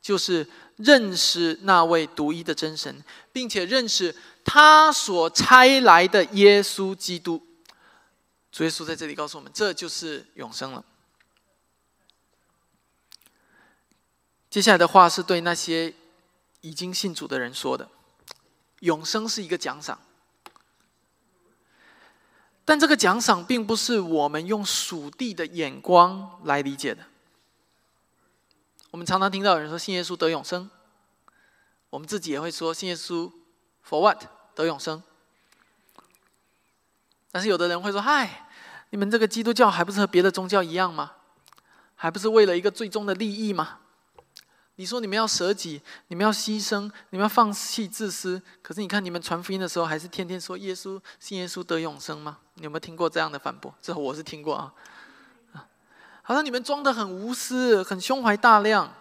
[0.00, 7.46] 就是认识那位独一的真神，并且认识他所差来的耶稣基督。
[8.50, 10.82] 主耶稣在这里告诉我们，这就是永生了。
[14.48, 15.92] 接下来的话是对那些
[16.62, 17.86] 已经信主的人说的：
[18.78, 20.00] 永生是一个奖赏，
[22.70, 27.02] 但这个奖赏并不是我们用属地的眼光来理解的。
[28.92, 30.70] 我们常常听到有人说信耶稣得永生，
[31.90, 33.28] 我们自己也会说信耶稣
[33.84, 34.22] for what
[34.54, 35.02] 得永生。
[37.32, 38.48] 但是有的人会说：“嗨，
[38.90, 41.14] 你们这个基督教还不是和别的宗教一样吗？
[41.96, 43.78] 还不是为了一个最终的利益吗？”
[44.80, 48.40] 你说你们要舍己，你们要牺牲，你们要放弃自私。
[48.62, 52.38] 可是你看，你们传福音的时候，还是天天说耶稣信耶稣得永生吗？
[52.54, 53.74] 你有没有听过这样的反驳？
[53.82, 54.72] 这我是听过啊。
[56.22, 58.94] 好像你们装的很无私，很胸怀大量。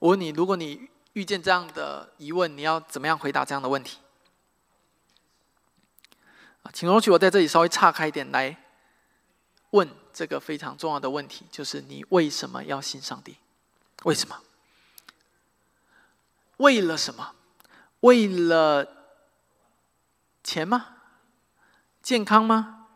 [0.00, 3.96] 我问你，如果你遇见这样的疑问，你要怎么样回答这样的问题？
[6.74, 8.54] 请容许我在这里稍微岔开一点来
[9.70, 13.38] 问这个非常重要的问题，就是你为什么要信上帝？
[14.04, 14.40] 为什么？
[16.58, 17.32] 为了什么？
[18.00, 18.86] 为了
[20.42, 20.86] 钱吗？
[22.02, 22.86] 健康吗？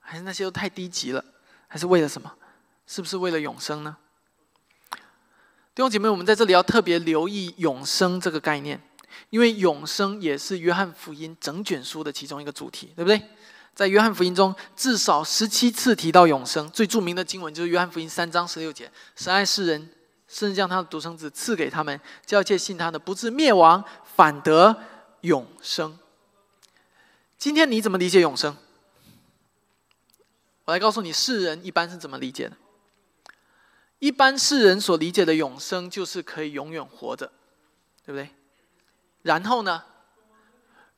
[0.00, 1.24] 还是那些都太低级了？
[1.68, 2.34] 还是为了什么？
[2.86, 3.96] 是不是为了永生呢？
[5.74, 8.82] 弟兄姐妹，我们在这里要特别留意永生这个概念，
[9.30, 13.22] 因为永生也是约翰福音整卷书的其中一个主题，对不对？
[13.74, 19.88] 在约翰福音中，至少十七次提到永生，最著名的经文就是约翰福音三章十六节：“神爱世人。”
[20.28, 24.76] 甚至将他的独生子赐给他们，叫一切信他的不至灭亡，反得
[25.22, 25.98] 永生。
[27.38, 28.54] 今天你怎么理解永生？
[30.66, 32.56] 我来告诉你，世人一般是怎么理解的。
[34.00, 37.32] 一般世人所理解的永生，就是可以永远活着，
[38.04, 38.30] 对不对？
[39.22, 39.82] 然后呢，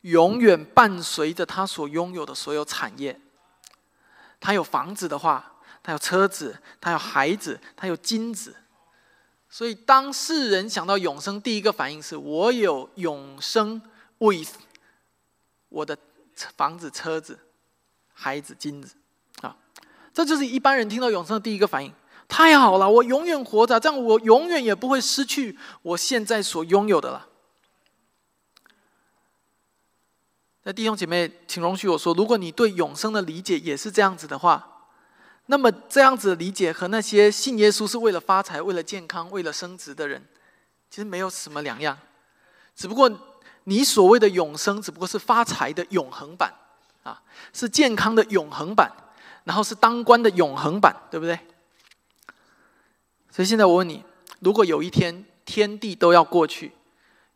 [0.01, 3.19] 永远伴随着他所拥有的所有产业。
[4.41, 8.57] 他有房子的话，他有车子，他有孩子，他有金子。
[9.53, 13.83] 所以，当世人想到永生，第一个反应是我有永生
[14.19, 14.53] with
[15.69, 15.99] 我的
[16.57, 17.37] 房子、车子、
[18.13, 18.95] 孩子、金子
[19.41, 19.57] 啊，
[20.15, 21.93] 这就是一般人听到永生的第一个反应。
[22.29, 27.27] 太好了，我永远活着，这样我永远也不会失去我现在所拥有的了。
[30.63, 34.70] 那弟兄姐妹，请容许我说，如果你对永生的理解也是这样子的话。
[35.51, 40.25] 那么这样子的理解和那些信耶稣是为了发财、为了健康、为了升职的人，
[40.89, 41.99] 其实没有什么两样。
[42.77, 43.11] 只不过
[43.65, 46.55] 你所谓的永生，只不过是发财的永恒版，
[47.03, 47.21] 啊，
[47.53, 48.93] 是健康的永恒版，
[49.43, 51.37] 然后是当官的永恒版，对不对？
[53.29, 54.05] 所以现在我问你，
[54.39, 56.71] 如果有一天天地都要过去，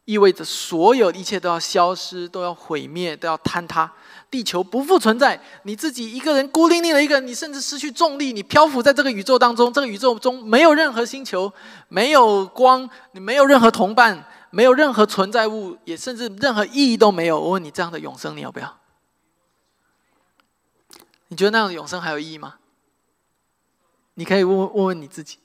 [0.04, 3.90] 意味着所有一切都要消失、都要毁灭、都要坍塌。
[4.30, 9.72] 地球不复存在，你自己一个人孤零零的一个人，你甚至失去重力，你漂浮在这个宇宙当中。
[9.72, 11.52] 这个宇宙中没有任何星球，
[11.88, 17.38] 没有光，你没有任何同伴，没有任何存在物，也甚至任何意义都没有。
[17.40, 18.76] 我问你，这样的永生你要不要？
[21.28, 22.56] 你觉得那样的永生还有意义吗？
[24.14, 25.38] 你可以问问问你自己。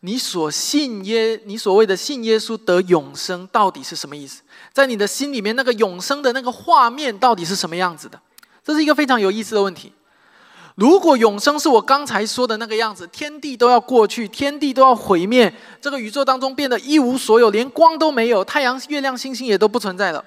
[0.00, 4.42] 你所信耶，你所谓的信耶稣得永生，到底是什么意思？
[4.72, 8.20] 在你的心里面，那个永生的那个画面到底是什么样子的？
[8.62, 9.92] 这是一个非常有意思的问题。
[10.76, 20.24] 如果永生是我刚才说的那个样子，天地都要过去，天地都要毁灭，这个宇宙当中变得一无所有，连光都没有，太阳、月亮、星星也都不存在了，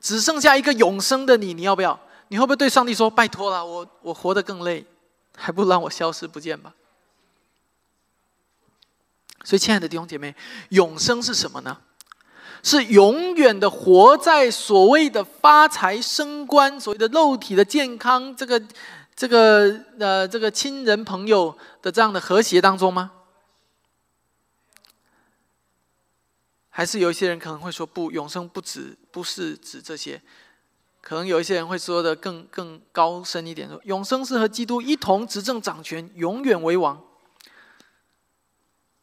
[0.00, 1.98] 只剩下一个永生的你，你要不要？
[2.28, 4.84] 你会不会对上帝说：“拜托了，我我活得更累，
[5.36, 6.72] 还不如让我消失不见吧？”
[9.48, 10.34] 所以，亲爱的弟兄姐妹，
[10.68, 11.78] 永生是什么呢？
[12.62, 18.62] 是永远的活在所谓的发财升官、所谓的肉体的健康、这个、
[19.16, 23.12] 这个、呃、这个亲人朋友的这样的和谐当中吗？
[26.68, 30.20] 还是有一些人可能会说，不，永生不止，不是指这些。
[31.00, 37.02] 可能有一些人会说的更更高深一点，说永生是和基督一同执政掌权，永远为王。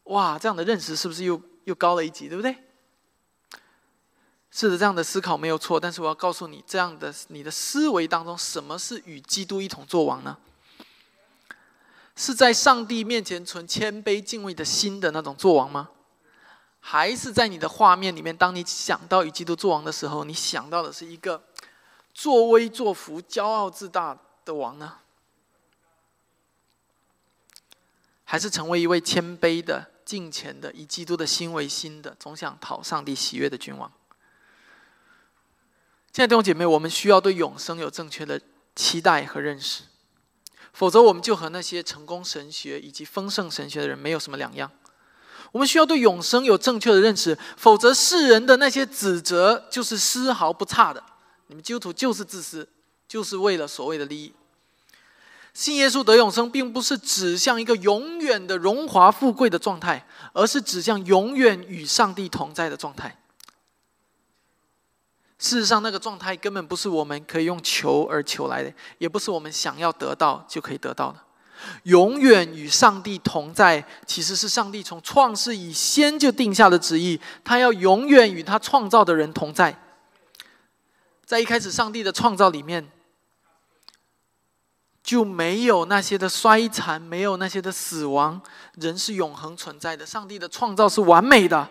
[0.06, 2.56] 哇，这样的认识是不是又又高了一级，对不对？
[4.50, 5.78] 是的，这样的思考没有错。
[5.78, 10.38] 但是我要告诉你，这样的你的思维当中，什么是与基督一同作王呢？
[12.14, 15.90] 是在上帝面前存谦卑敬畏的心的那种作王吗？
[16.80, 21.42] 还是在你的画面里面，当你想到与基督作王的时候，你想到的是一个
[22.14, 24.98] 作威作福、骄傲自大的王呢？
[28.24, 33.92] 还是成为一位谦卑的、敬虔的、以基督的心为心的、总想讨上帝喜悦的君王？
[36.12, 38.40] 亲爱的弟兄姐妹，我们需要对永生有正确的
[38.74, 39.82] 期待和认识，
[40.72, 44.70] 否则我们就和那些成功神学以及丰盛神学的人没有什么两样。
[45.52, 51.02] 我们需要对永生有正确的认识，否则世人的那些指责就是丝毫不差的。
[51.48, 52.68] 你们基督徒就是自私，
[53.06, 54.32] 就是为了所谓的利益。
[55.56, 63.16] 信耶稣得永生，并不是指向一个永远的荣华富贵的状态，而是指向永远与上帝同在的状态。
[65.38, 71.18] 事实上，那个状态根本不是我们可以用求而求来的，也不是我们想要得到就可以得到的。
[71.84, 79.74] 永远与上帝同在，其实是上帝从创世以先就定下的旨意，他要永远与他创造的人同在。
[81.24, 82.86] 在一开始，上帝的创造里面。
[85.06, 88.42] 就没有那些的衰残，没有那些的死亡，
[88.74, 90.04] 人是永恒存在的。
[90.04, 91.68] 上帝的创造是完美的。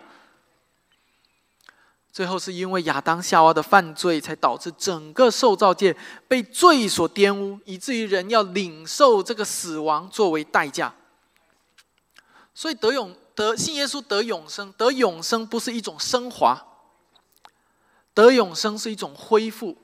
[2.10, 5.94] 最后是因为亚当夏娃的犯罪，才导致整个受造界
[6.26, 10.94] 被罪所玷污，以至于人要领受这个死亡作为代价。
[12.54, 16.58] 所以得永得信耶稣得永生，得永生不是一种升华，
[18.14, 19.76] 得永生是一种恢复。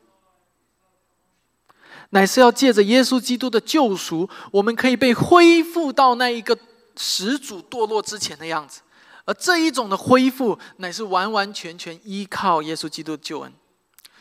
[2.15, 6.57] 乃是要借着耶稣基督的救赎，我们可以被恢复到那一个
[6.97, 8.81] 始祖堕落之前的样子。
[9.25, 13.53] 而这一种的恢复，乃是完完全全依靠耶稣基督的救恩。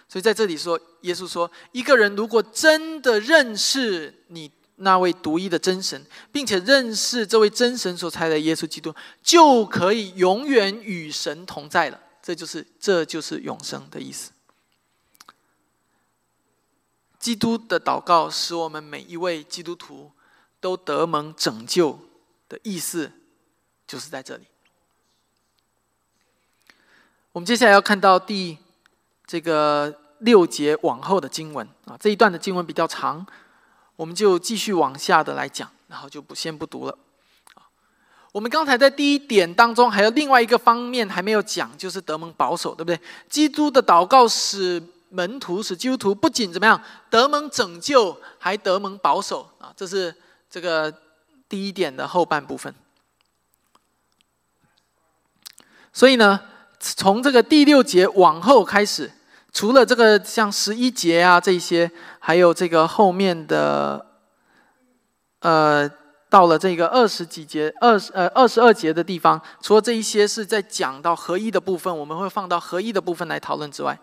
[0.07, 11.99] 所以在这里说，耶稣说：一个人如果真的认识你那位独一的真神，并且认识这位真神所差的耶稣基督，就可以永远与神同在了。
[12.21, 14.31] 这就是这就是永生的意思。
[17.21, 20.11] 基督的祷告使我们每一位基督徒
[20.59, 21.99] 都得蒙拯救
[22.49, 23.11] 的意思，
[23.85, 24.43] 就是在这里。
[27.31, 28.57] 我们接下来要看到第
[29.27, 33.23] 这个六节往后的经文啊，这一段的经文比较长，
[33.95, 36.97] 我们就继续往下的来讲，然后就不先不读了。
[38.31, 42.99] 我们刚才在第一点当中还有另外一个方面还没有讲，就是得蒙保守，对不对？
[43.29, 44.81] 基督的祷告使。
[45.11, 49.71] 门徒使基督徒，不仅怎么样得蒙拯救，还得蒙保守啊！
[49.75, 50.15] 这是
[50.49, 50.91] 这个
[51.47, 52.73] 第一点的后半部分。
[55.93, 56.39] 所以呢，
[56.79, 59.11] 从这个第六节往后开始，
[59.51, 64.07] 除了这个像十一节啊这些，还有这个后面的，
[65.41, 65.91] 呃。
[66.31, 73.99] 到了这个二十几节、二十呃二十二节的地方，除了这一些是在讲到合一的部分，我们会放到合一的部分来讨论之外，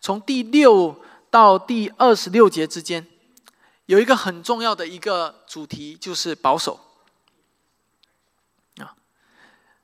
[0.00, 0.94] 从第六
[1.28, 3.04] 到第二十六节之间，
[3.86, 6.78] 有一个很重要的一个主题，就是保守。
[8.76, 8.94] 啊，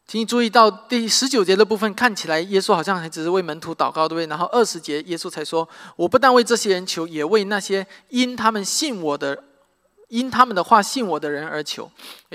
[0.06, 4.26] 请你注意到第十九节的部分，看起来耶稣好像还只是为门徒祷告，对不对？
[4.28, 5.68] 然后二十节耶稣才说
[5.98, 9.42] ：“我不但为这些人求，也为那些因他们信我的。”
[10.08, 11.90] 因他们的话信我的人而求，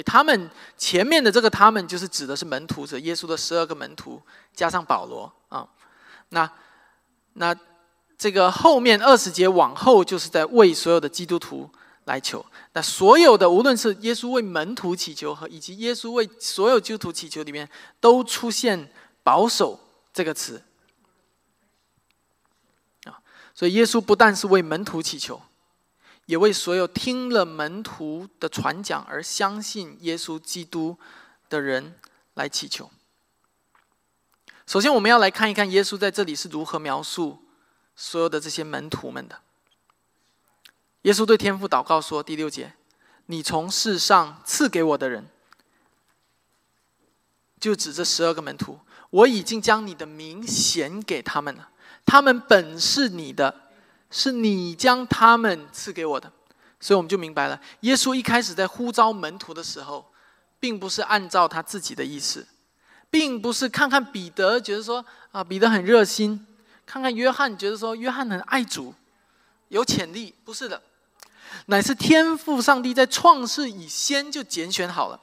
[0.06, 4.22] 他们前面的这个他们就是指的是门徒，者耶稣的十二个门徒
[4.54, 5.68] 加上保罗啊。
[6.30, 6.50] 那
[7.34, 7.56] 那
[8.16, 11.68] 这个后面二十节往后就是在为所有的基督徒
[12.06, 12.46] 来求。
[12.74, 17.68] 那所有的无论是耶稣为门徒祈求和以及耶稣为所有基督徒祈求里面，
[18.00, 18.88] 都出现
[19.24, 19.80] 保守
[20.14, 20.62] 这个词
[23.06, 23.18] 啊。
[23.56, 25.42] 所以耶稣不但是为门徒祈求。
[26.26, 30.98] 也为所有听了门徒的传讲而相信耶稣基督
[31.50, 31.96] 的人
[32.36, 32.90] 来祈求。
[34.66, 37.44] 首先，我们要来看一看耶稣在这里是如何描述
[37.96, 39.42] 所有的这些门徒们的。
[41.02, 42.74] 耶稣对天父祷告说：“第六节，
[43.26, 45.28] 你从世上赐给我的人，
[47.60, 51.70] 就指这十二个门徒，我已经将你的名显给他们了，
[52.06, 53.62] 他们本是你的。”
[54.16, 56.32] 是你将他们赐给我的，
[56.80, 57.60] 所以我们就明白了。
[57.80, 60.06] 耶稣一开始在呼召门徒的时候，
[60.60, 62.46] 并不是按照他自己的意思，
[63.10, 66.46] 并不是看看彼得觉得说啊，彼得很热心，
[66.86, 68.94] 看看约翰觉得说约翰很爱主，
[69.70, 70.80] 有潜力，不是的，
[71.66, 75.20] 乃是天赋上帝在创世以先就拣选好了，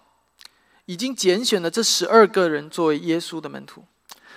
[0.86, 3.84] 已经拣选了这十二个人作为耶稣的门徒。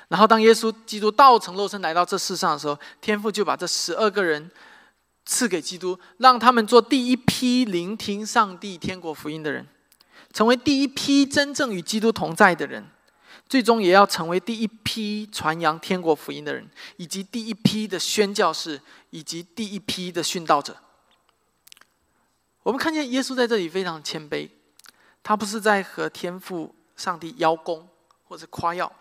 [0.09, 4.51] 然后，当耶稣基督道成肉身来到这世上的时候，天父就把这十二个人
[5.25, 9.65] 赐给基督，让他们做第一批聆听上帝天国福音的人，
[10.33, 12.85] 成为第一批真正与基督同在的人，
[13.47, 18.79] 最终也要成为第一批传扬天国福音的人，以及第一批的宣教士，
[19.09, 20.75] 以及第一批的殉道者。
[22.61, 24.49] 我们看见耶稣在这里非常谦卑，
[25.23, 27.87] 他不是在和天父上帝邀功
[28.25, 28.91] 或者夸耀。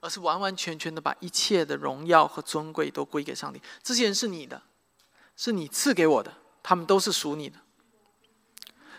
[0.00, 3.60] 而是完完全全的把一切的荣耀和尊贵都归给上帝。
[3.82, 4.62] 这些人是你的，
[5.36, 6.32] 是你赐给我的，
[6.62, 7.58] 他们都是属你的。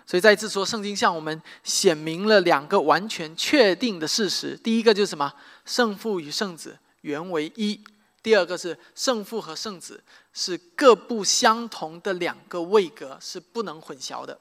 [0.05, 5.33] 所以再一次说，圣经向我们显明了两个完全确定的事实：第一个就是什么？
[5.65, 7.83] 圣父与圣子原为一；
[8.23, 14.39] 第二个是圣父和圣子是各不相同的两个位格，是不能混淆的。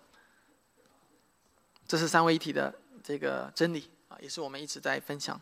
[1.88, 5.40] 这是三位一体的这个真理啊，也是我们一直在分享。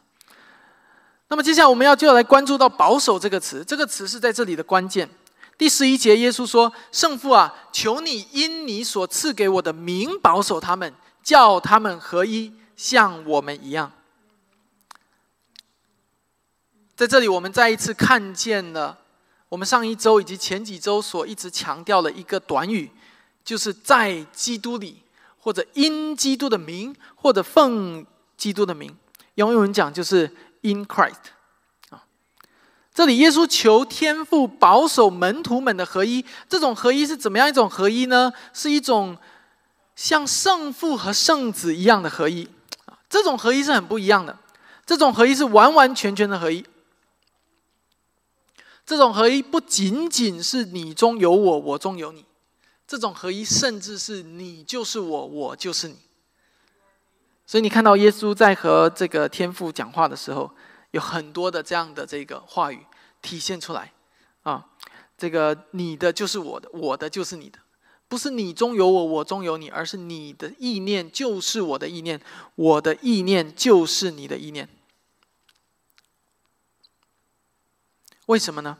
[1.34, 5.10] 那么接下来我们要就要来关注到“保守”这个词，这个词是在这里的关键。
[5.58, 13.90] 第十一节，耶稣说：“圣父啊，求你因你所赐给我的名保守他们，叫他们合一，像我们一样。”
[16.94, 18.96] 在这里，我们再一次看见了
[19.48, 22.88] 我们上一周以及前几周所一直强调的一个短语，
[23.44, 25.02] 就是在基督里，
[25.40, 28.06] 或者因基督的名，或者奉
[28.36, 28.96] 基督的名。
[29.34, 30.30] 用英文讲就是。
[30.64, 31.12] In Christ，
[31.90, 32.06] 啊，
[32.94, 36.24] 这里耶稣求天父保守门徒们的合一。
[36.48, 38.32] 这种合一是怎么样一种合一呢？
[38.54, 39.18] 是一种
[39.94, 42.48] 像圣父和圣子一样的合一
[42.86, 42.98] 啊。
[43.10, 44.38] 这种合一是很不一样的。
[44.86, 46.64] 这种合一是完完全全的合一。
[48.86, 52.24] 这种合一不仅仅是你中有我，我中有你。
[52.88, 55.96] 这种合一甚至是你就是我，我就是你。
[57.46, 60.50] 所以你看到耶稣在和这个天父讲话的时候，
[60.92, 62.86] 有很多的这样的这个话语
[63.20, 63.92] 体现出来，
[64.42, 64.66] 啊，
[65.18, 67.58] 这个你的就是我的，我的就是你的，
[68.08, 72.20] 不是你中有我，我中有你，而是你的意念就是我的意念，
[72.54, 74.68] 我的意念就是你的意念。
[78.26, 78.78] 为什么呢？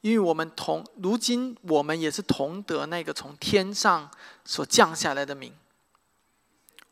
[0.00, 4.08] 因为我们同如今我们也是同得那个从天上
[4.44, 5.52] 所降下来的名。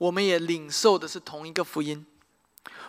[0.02, 2.04] 我们也领受的是同一个福音，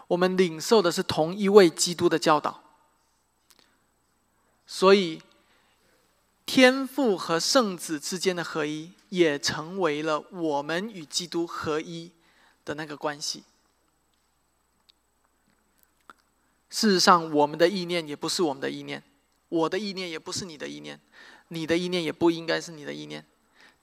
[0.07, 2.64] 我们领受的是同一位基督的教导，
[4.66, 5.22] 所以
[6.43, 12.11] 天父和圣子之间的合一，也成为了我们与基督合一
[12.66, 13.43] 的那个关系。
[16.72, 19.03] 事实上，我们的意念也不是我们的意念，
[19.49, 20.99] 我的意念也不是你的意念，
[21.49, 23.24] 你的意念也不应该是你的意念。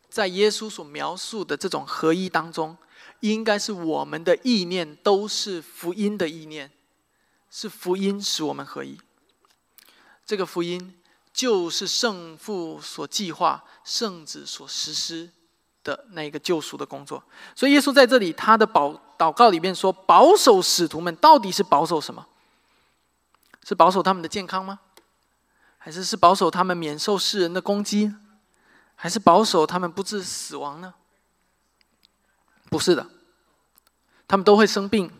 [0.08, 2.76] 在耶稣所描述的这种合一当中。
[3.20, 6.70] 应该是我们的意念都是福音的意念，
[7.50, 8.98] 是福音使我们合一。
[10.26, 10.94] 这个福音
[11.32, 15.30] 就是圣父所计划、圣子所实施
[15.82, 17.22] 的那个救赎的工作。
[17.54, 22.26] 所以耶稣在这里他的保祷告里面说：“保守使徒们，到底是保守什么？
[23.64, 24.80] 是保守他们的健康吗？
[25.76, 28.14] 还是是保守他们免受世人的攻击？
[28.94, 30.94] 还是保守他们不致死亡呢？”
[32.70, 33.06] 不是的，
[34.26, 35.10] 他们都会生病，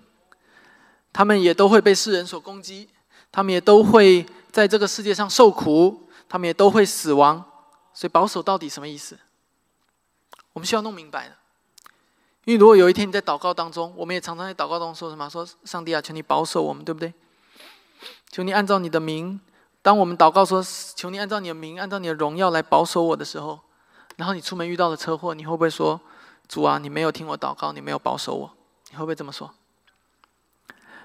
[1.13, 2.89] 他们也都会被世人所攻击，
[3.31, 7.45] 他们也都会在这个世界上受苦，他们也都会死亡。
[7.93, 9.19] 所以保守到底什么意思？
[10.53, 11.35] 我们需要弄明白的。
[12.45, 15.29] 因为如果有一天你在祷告当中，我们也常常在祷告当中说什么？
[15.29, 17.13] 说上帝啊，求你保守我们，对不对？
[18.31, 19.41] 求你按照你的名，
[19.83, 23.61] 当我们祷告说求你按照你的名，按照你的荣耀来保守我的时候，
[24.17, 26.01] 然后你出门遇到了车祸，你会不会说？
[26.51, 28.51] 主啊，你没有听我祷告，你没有保守我，
[28.91, 29.49] 你会不会这么说？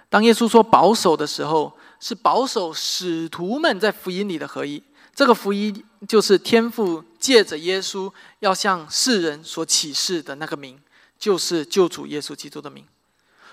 [0.10, 4.82] 当耶稣说保守的时候，是保守使徒们在福音里的合一。
[5.14, 10.82] 这个福音就是天父借着耶稣要向世人所启示的那个名，
[11.20, 12.84] 就是救主耶稣基督的名。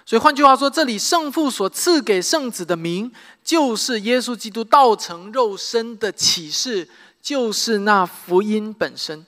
[0.07, 3.13] 所以换句话说，这里圣父所赐给圣子的名，
[3.45, 6.89] 就是耶稣基督道成肉身的启示，
[7.21, 9.27] 就是那福音本身。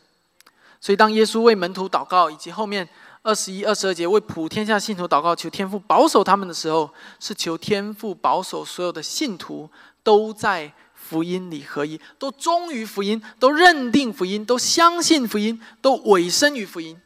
[0.84, 2.86] 所以，当耶稣为门徒祷告，以及后面
[3.22, 9.70] 二十一、二十二节为普天下信徒祷告，求天父保守他们的时候，是求天父保守所有的信徒
[10.02, 17.00] 都在福音里合一，都忠于福音，都认定福音，都相信福音，都委身于福音。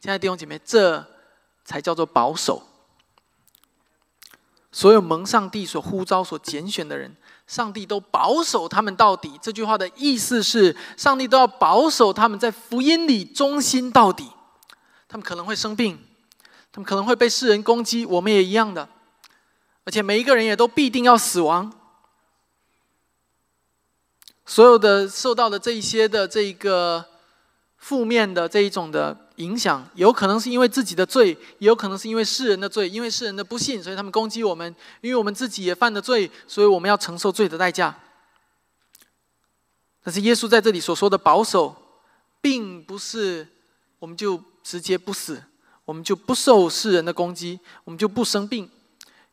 [0.00, 1.06] 亲爱的弟兄姐妹，这
[1.64, 2.64] 才叫做保守。
[4.72, 7.16] 所有蒙上帝所呼召、所拣选的人。
[7.48, 9.36] 上帝都保守他们到底。
[9.42, 14.30] 这句话的意思是，上帝都要保守他们在福音里忠心到底。
[15.08, 15.98] 他们可能会生病，
[16.70, 18.86] 他们可能会被世人攻击，我们也一样的，
[19.84, 21.72] 而且每一个人也都必定要死亡。
[24.44, 27.04] 所有的受到的这一些的这个
[27.78, 37.96] 负面的这一种的影响，有可能是因为自己的罪，也有可能是因为世人的罪，因为世人的不幸，所以他们攻击我们；因为我们自己也犯了罪，所以我们要承受罪的代价。
[40.02, 41.74] 但是耶稣在这里所说的保守，
[42.40, 43.46] 并不是
[43.98, 45.42] 我们就直接不死，
[45.84, 48.70] 我们就不受世人的攻击，我们就不生病。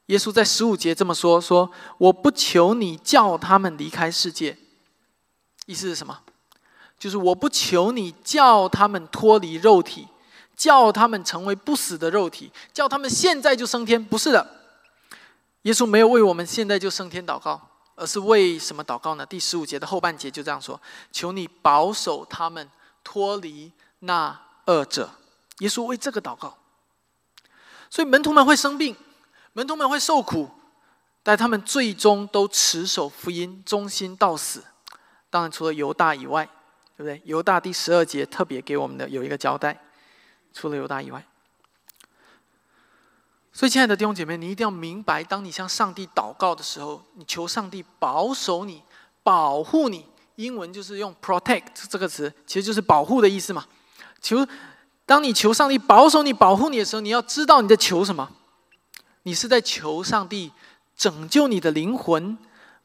[0.07, 4.55] 耶稣在十五节这么说：“说我不求你叫他们离开世界。”
[5.65, 6.21] 意思是什么？
[7.05, 10.07] 就是我不求你叫他们脱离肉体，
[10.55, 14.03] 叫他们成为不死的肉体，叫他们现在就升天。
[14.03, 14.43] 不是的，
[15.61, 17.61] 耶稣没有为我们现在就升天祷告，
[17.93, 19.23] 而是为什么祷告呢？
[19.23, 20.81] 第十五节的后半节就这样说：
[21.11, 22.67] 求你保守他们
[23.03, 25.07] 脱离那二者。
[25.59, 26.57] 耶稣为这个祷告。
[27.91, 28.95] 所以门徒们会生病，
[29.53, 30.49] 门徒们会受苦，
[31.21, 34.63] 但他们最终都持守福音，忠心到死。
[35.29, 36.49] 当然，除了犹大以外，
[36.97, 37.21] 对不对？
[37.25, 39.77] 犹大第十二节特别给我们的有一个交代。
[40.53, 41.25] 除了犹大以外，
[43.51, 48.81] 所以亲爱的弟兄姐妹，你一定要明白，当你向上帝祷告的时候，你求上帝保守你、
[49.21, 50.05] 保护你。
[50.35, 53.65] 英文就是用 “protect” 这个词，其实就是保护的意思嘛。
[54.21, 54.47] 求，
[55.05, 58.31] 当你求上帝保守你、保护你的时候，你要知道你在求什么。
[59.23, 60.51] 你是在求上帝
[60.95, 62.37] 拯救你的灵魂。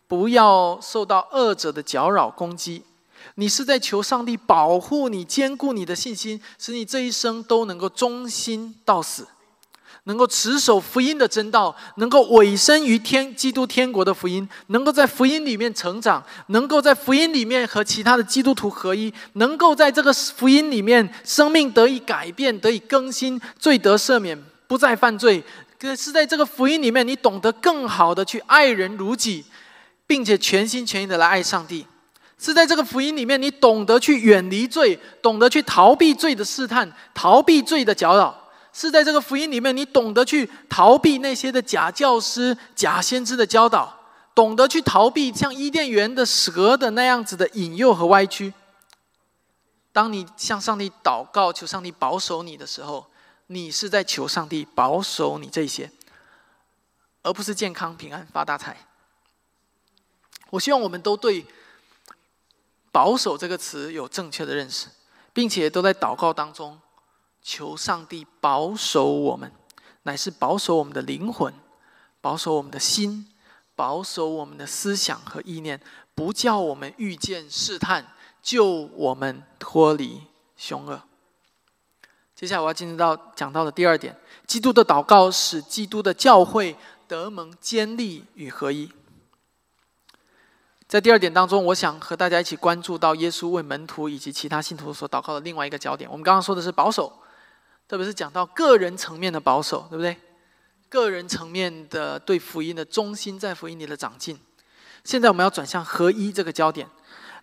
[0.08, 2.84] 不要受到恶者的搅扰攻击，
[3.36, 9.26] 你是在求上帝保护你、坚固你的信心，使你这一生都能够忠心到死，
[10.04, 25.42] 能够持守福音的真道，能够委身于天基督天国的福音，能够在福音里面成长，能够在福音里面和其他的基督徒合一，能够在这个福音里面生命得以改变、得以更新、罪得赦免、不再犯罪。
[25.78, 29.44] 可是在这个福音里面，你懂得更好的去爱人如己。
[30.10, 31.86] 并且全心全意的来爱上帝，
[32.40, 38.34] 是在这个福音里面，你懂得去远离罪，懂得去逃避罪的试探，逃避罪的搅扰；
[38.72, 43.94] 是在这个福音里面，你懂得去逃避那些的假教师、假先知的教导，
[44.34, 48.54] 懂得去逃避像伊甸园的蛇的那样子的引诱和歪曲。
[49.92, 53.06] 当你向上帝祷告，求上帝保守你的时候，
[53.48, 55.90] 你是在求上帝保守你这些，
[57.22, 58.86] 而不是健康平安发大财。
[60.48, 61.44] 我希望我们都对
[62.92, 64.88] “保守”这个词有正确的认识，
[65.32, 66.80] 并且都在祷告当中
[67.42, 69.52] 求上帝保守我们，
[70.02, 71.52] 乃是保守我们的灵魂，
[72.20, 73.28] 保守我们的心，
[73.74, 75.80] 保守我们的思想和意念，
[76.14, 78.06] 不叫我们遇见试探，
[78.42, 80.22] 救我们脱离
[80.56, 81.02] 凶恶。
[82.34, 86.76] 接下来我要进入到讲到的第二点：基督的祷告使基督的教会
[87.06, 88.90] 得蒙坚立与合一。
[90.90, 96.10] 在第二点当中，我想和大家一起关注到耶稣为门徒以及其他信徒所祷告的另外一个焦点。
[96.10, 97.12] 我们刚刚说的是保守，
[97.86, 100.16] 特别是讲到个人层面的保守，对不对？
[100.88, 104.36] 个人层面的对福音的忠心，在福音里的长进。
[105.04, 106.88] 现在我们要转向合一这个焦点。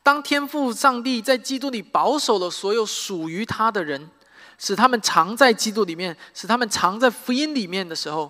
[0.03, 4.09] 当天父上帝在基督里保守了所有属于他的人，
[4.57, 8.29] 使他们藏在基督里面，使他们藏在福音里面的时候。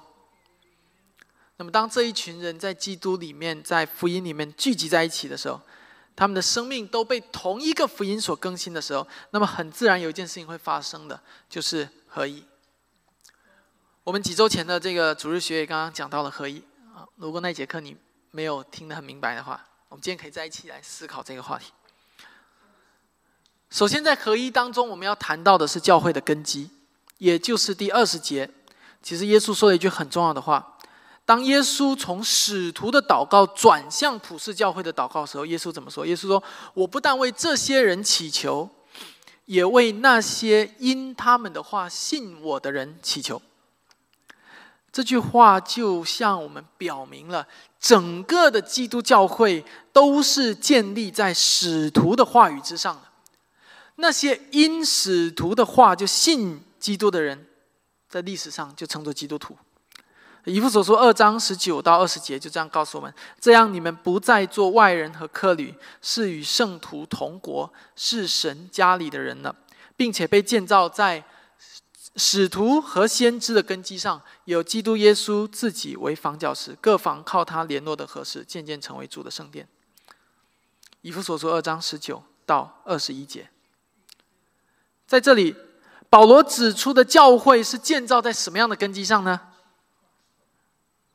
[1.59, 5.59] 那么，当这一群人在基督里面、在福音里面聚集在一起的时候，
[6.15, 12.43] 他们的生命都被同一个福音所更新的时候，那么很自然有一件事情会发生的，就是合一。
[14.03, 16.59] 我们几周前的这个主日学也刚刚讲到了合一
[16.95, 17.03] 啊。
[17.15, 17.97] 如果那节课你
[18.29, 21.73] 没有听得很明白的话，我们今天可以在一起来思考这个话题。
[23.71, 26.69] 首先，在合一当中，我们要谈到的是教会的根基，
[27.17, 28.47] 也就是第二十节。
[29.01, 30.76] 其实耶稣说了一句很重要的话。
[31.27, 36.05] 当耶稣从使徒的祷告转向普世教会的祷告时候，耶稣怎么说？
[36.05, 36.41] 耶稣说
[36.73, 38.69] ：“我不但为这些人祈求，
[39.43, 43.41] 也为那些因他们的话信我的人祈求。”
[44.89, 47.45] 这句话就向我们表明了，
[47.77, 53.01] 整个的基督教会都是建立在使徒的话语之上的。
[53.97, 57.47] 那些因使徒的话就信基督的人，
[58.07, 59.57] 在历史上就称作基督徒。
[60.47, 69.53] 以弗所书二章十九到二十节就这样告诉我们：这样你们不再做外人和客旅，是与圣徒同国，是神家里的人了，
[69.97, 71.23] 并且被建造在
[72.15, 79.67] 使徒和先知的根基上，有基督耶稣自己为房角石，各房靠他联络的合适，渐渐成为主的圣殿。
[81.01, 83.49] 以弗所书二章十九到二十一节，
[85.05, 85.55] 在这里。
[86.09, 89.41] 保罗指出的教会是建造在什么样的根基上呢？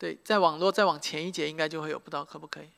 [0.03, 2.69] 对，在网络再往前一节应该就会有，不知道可不可以？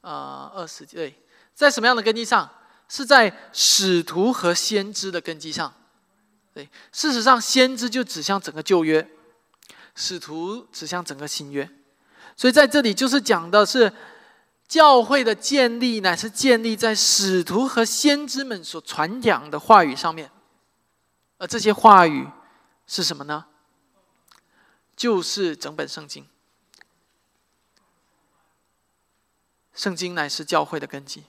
[0.00, 1.14] 呃，二十对，
[1.54, 2.50] 在什么样的根基上？
[2.88, 5.70] 是在使徒和先知的根基上。
[6.54, 9.06] 对，事实上，先知就指向整个旧约，
[9.94, 11.68] 使徒指向整个新约。
[12.34, 13.92] 所以在这里就是讲的是
[14.66, 20.30] 教会的建立，乃是建立在使徒和先知们所传讲的话语上面。
[21.36, 22.26] 而这些话语
[22.86, 23.44] 是什么呢？
[24.96, 26.26] 就是整本圣经。
[29.74, 31.22] 圣经乃是教会的根基。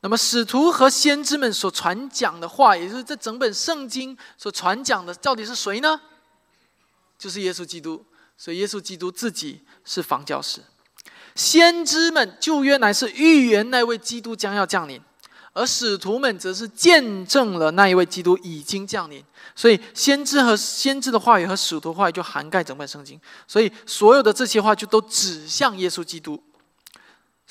[0.00, 6.00] 那么，使徒和先知们所传讲的话，也就是这整本圣经所传讲的，到底是谁呢？
[7.16, 8.04] 就是耶稣基督。
[8.36, 10.60] 所以，耶稣基督自己是房教师。
[11.34, 15.00] 先知们旧约乃是预言那位基督将要降临。
[15.54, 19.22] 而使徒们则是见证了那一位基督已经降临，
[19.54, 26.42] 所以先知和先知的话语和使徒话语就涵盖整本圣经，所以所有的这些话就都指向耶稣基督。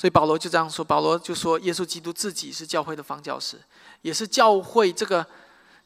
[0.02, 3.62] 所以保罗就这样说，保罗就说耶稣基督自己是教会的方教师，
[4.02, 5.24] 也是教会这个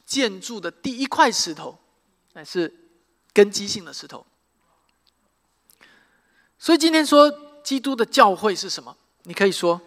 [0.05, 1.77] 建筑的第一块石头，
[2.31, 2.73] 乃是
[3.33, 4.25] 根基性的石头。
[6.57, 7.29] 所以今天说
[7.61, 8.95] 基督的教会是什么？
[9.23, 9.81] 你可以说。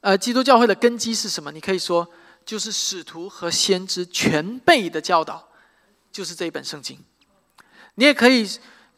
[0.00, 1.52] 呃，基督教会的根基是什么？
[1.52, 2.08] 你可以说，
[2.44, 5.46] 就是使徒和先知全备的教导，
[6.10, 6.98] 就是这一本圣经。
[7.94, 8.50] 你也可以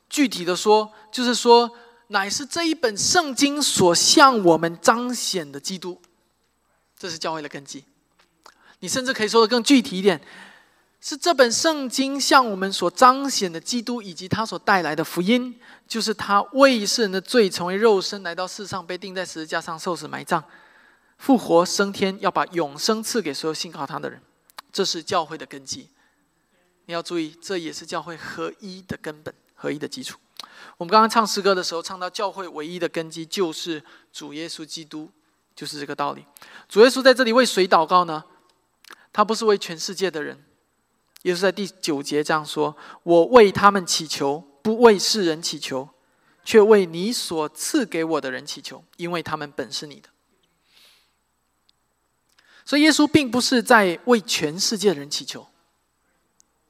[0.09, 1.71] 具体的说，就是说，
[2.13, 6.01] 乃是这一本圣经所向我们彰显的基督，
[6.97, 7.85] 这是教会的根基。
[8.81, 10.21] 你甚至可以说的更具体一点，
[11.01, 15.59] 是这本圣经向我们所彰显的基督，以及他所带来的福音，
[15.89, 20.45] 就是他为世人的罪成为肉身来到世上，被钉在十字架上受死埋葬。
[21.19, 24.21] 复活升天，要把永生赐给所有信靠他的人，
[24.73, 25.89] 这是教会的根基。
[26.87, 30.19] 你要注意，这也是教会合一的根本、合一的基础。
[30.77, 35.11] 我们刚刚唱诗歌的时候，唱到教会唯一的根基就是主耶稣基督，
[35.55, 36.25] 就是这个道理。
[36.69, 38.25] 主耶稣在这里为谁祷告呢？
[39.13, 40.45] 他不是为全世界的人。
[41.23, 45.89] 耶稣在第九节这样说：“我为他们祈求，不为世人祈求，
[46.45, 50.09] 却为你所赐给我的人祈求，因为他们本是你的。”
[52.67, 55.47] 所以耶稣并不是在为全世界的人祈求，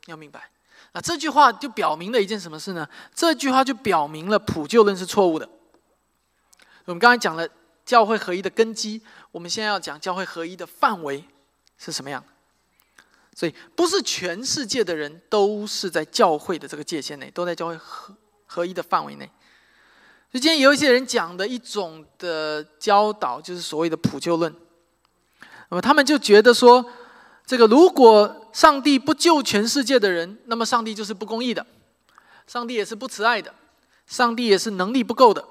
[0.07, 0.52] 要明白。
[0.95, 2.87] 那这句话就表明了一件什么事呢？
[3.15, 5.49] 这句话就表明了普救论是错误的。
[6.85, 7.49] 我们刚才讲了
[7.85, 11.25] 教会合一的根基，我们现在要讲教会合一的范围
[11.79, 12.23] 是什么样。
[13.35, 18.15] 所以不是全世界的人都是在教会的这个界限内，都在教会合
[18.45, 19.25] 合一的范围内。
[20.31, 24.55] 所以今天有一些人讲的一种的教导，就是所谓的普救论。
[25.71, 26.85] 那么他们就觉得说，
[27.47, 31.67] 这个如果上帝不救全世界的人，那么上帝就是不公义的，
[32.47, 33.55] 上帝也是不慈爱的，
[34.07, 35.43] 上帝也是能力不够的。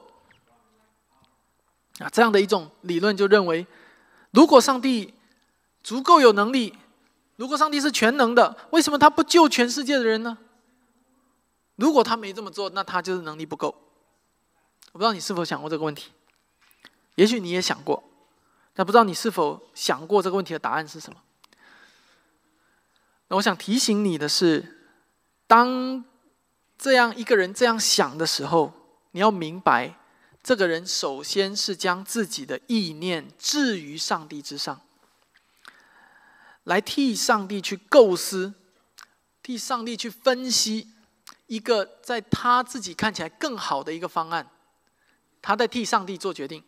[2.00, 3.66] 啊，这样的一种理论就认为，
[4.32, 5.14] 如果上帝
[5.84, 6.78] 足够有能力，
[7.36, 10.38] 如果上帝是全能的，为什么他不救全世界的人呢？
[11.76, 13.76] 如果他没这么做，那他就是能力不够。
[14.92, 16.12] 我不知道你是否想过这个问题，
[17.16, 18.04] 也许你也想过。
[18.74, 21.20] 但不知道你是否想过这个问题的答案是什么？
[23.32, 24.92] 那我想提醒你的是，
[25.48, 26.04] 当
[26.78, 28.74] 这样一个人这样想的时候，
[29.12, 29.98] 你要明白，
[30.44, 34.82] 这个人首先是将自己的意念置于上帝之上，
[36.66, 38.54] 来替上帝去构思，
[39.42, 40.90] 替上帝去分析
[41.48, 44.46] 一个在他自己看起来更好的一个方案，
[45.42, 46.62] 他在替上帝做决定。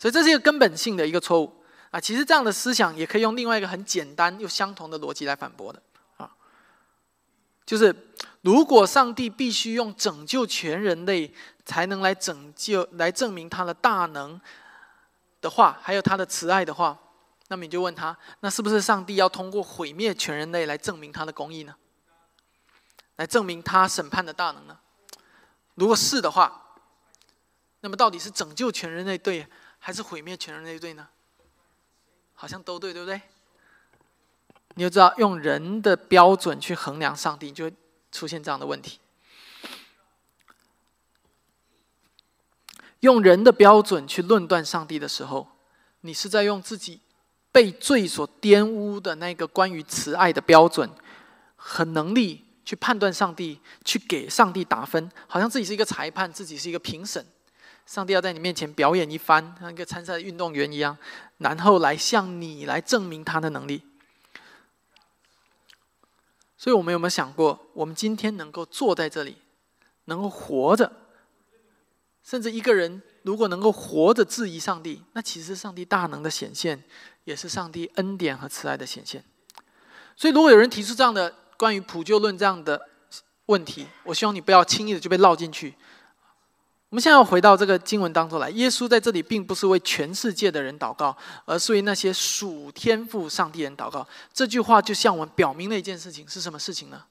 [0.00, 1.63] 所以这是一个根本性的一个错误
[1.94, 2.00] 啊！
[2.00, 5.80] 其实这样的思想也可以用另外一个很简单又相同的逻辑来反驳的
[6.16, 6.28] 啊，
[7.64, 7.94] 就是
[8.40, 11.32] 如果上帝必须用拯救全人类
[11.64, 14.40] 才能来拯救、来证明他的大能
[15.40, 16.98] 的话，还有他的慈爱的话，
[17.46, 21.76] 那么你就问他：那是不是上帝要通过毁灭全人类来证明他的公义呢？
[23.14, 24.76] 来证明他审判的大能呢？
[25.76, 26.74] 如果是的话，
[27.82, 29.46] 那么到底是拯救全人类对？
[29.78, 31.06] 还是毁灭全人类对呢？
[32.44, 33.18] 好像都对，对不对？
[34.74, 37.72] 你就知道用人的标准去衡量上帝，就会
[38.12, 39.00] 出现这样的问题。
[43.00, 45.48] 用人的标准去论断上帝的时候，
[46.02, 47.00] 你是在用自己
[47.50, 50.90] 被罪所玷污的那个关于慈爱的标准
[51.56, 57.24] 和能力去判断上帝，去给上帝打分，好像自己是一个裁判，自己是一个评审。
[57.86, 60.96] 上帝要在你面前表演一番，像一个参赛的运动员一样，
[61.44, 63.82] 然后来向你来证明他的能力。
[66.56, 69.36] 所以，我们有没有想过，我们今天能够坐在这里，
[70.06, 70.90] 能够活着，
[72.22, 76.82] 甚至一个人如果能够活着质疑上帝，那其实上帝大能的显现，
[77.24, 79.22] 也是上帝恩典和慈爱的显现。
[80.16, 82.88] 所以，如果有人提出这样的关于普救论这样的
[83.44, 85.74] 问题，我希望你不要轻易的就被绕进去。
[86.94, 88.48] 我们现在要回到这个经文当中来。
[88.50, 94.06] 耶稣在这里并不是为全世界的人祷告，而是为那些属天赋上帝人祷告。
[94.32, 97.04] 这句话就向我们表明了一件事情：是什么事情呢？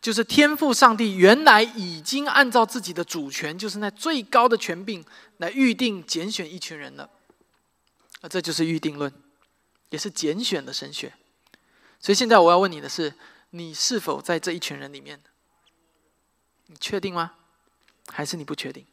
[0.00, 5.04] 就是天赋上帝原来已经按照自己的主权，就是那最高的权柄
[5.36, 7.08] 来预定拣选一群人了。
[8.22, 9.12] 啊这就是预定论，
[9.90, 11.12] 也是拣选的神学。
[12.00, 13.14] 所以现在我要问你的是：
[13.50, 15.20] 你是否在这一群人里面？
[16.66, 17.34] 你确定吗？
[18.08, 18.84] 还是你不确定？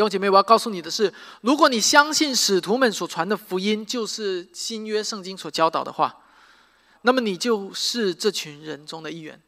[0.00, 6.22] 弟兄姐妹，我要告诉你的是，如果你相信使徒们所传的福音就是新约圣经所教导的话，
[7.02, 9.38] 那么你就是这群人中的一员，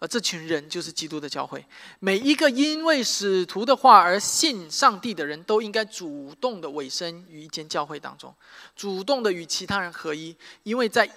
[0.00, 1.64] 而这群人就是基督的教会。
[2.00, 8.34] 每一个因为使徒的话而信上帝的人都应该主动的委身于一间教会当中，
[8.74, 10.34] 主动的与其他人合一，
[10.64, 11.08] 因为在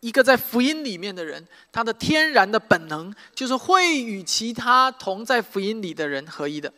[0.00, 6.70] 一个在福音里面的人，他的天然的本能就是会与其他同在福音里的人合一的。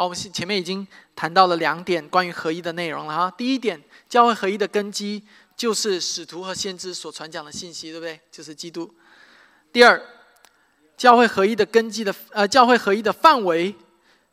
[0.00, 3.30] 好，我们前面已经谈到了两点关于合一的内容了哈。
[3.32, 3.78] 第一点，
[4.08, 5.22] 教会合一的根基
[5.54, 8.18] 就是使徒和先知所传讲的信息，对不对？
[8.30, 8.90] 就是基督。
[9.70, 10.02] 第二，
[10.96, 13.74] 教会合一的根基的呃，教会合一的范围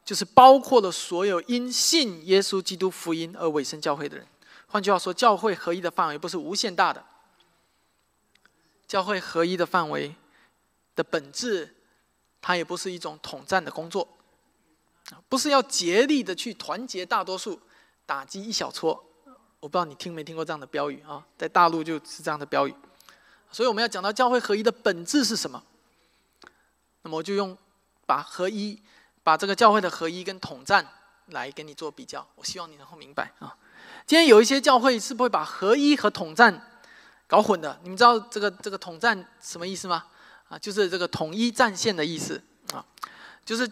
[0.05, 4.25] 就是包括了所有因信耶稣基督福音而委身教会的人。
[4.67, 7.03] 换句话说，教会合一的范围不是无限大的。
[8.87, 10.15] 教会合一的范围
[10.95, 11.75] 的本质，
[12.39, 14.07] 它也不是一种统战的工作。
[15.29, 17.59] 不是要竭力的去团结大多数，
[18.05, 19.03] 打击一小撮。
[19.59, 21.25] 我不知道你听没听过这样的标语啊？
[21.37, 22.75] 在大陆就是这样的标语。
[23.51, 25.63] 所以我们要讲到教会合一的本质是什么？
[27.01, 27.57] 那么我就用
[28.05, 28.81] 把合一，
[29.23, 30.85] 把这个教会的合一跟统战
[31.27, 32.27] 来跟你做比较。
[32.35, 33.55] 我希望你能够明白啊。
[34.05, 36.79] 今天有一些教会是不会把合一和统战
[37.25, 37.79] 搞混的。
[37.81, 40.05] 你们知道这个这个统战什么意思吗？
[40.49, 42.41] 啊，就是这个统一战线的意思
[42.73, 42.85] 啊，
[43.45, 43.69] 就是。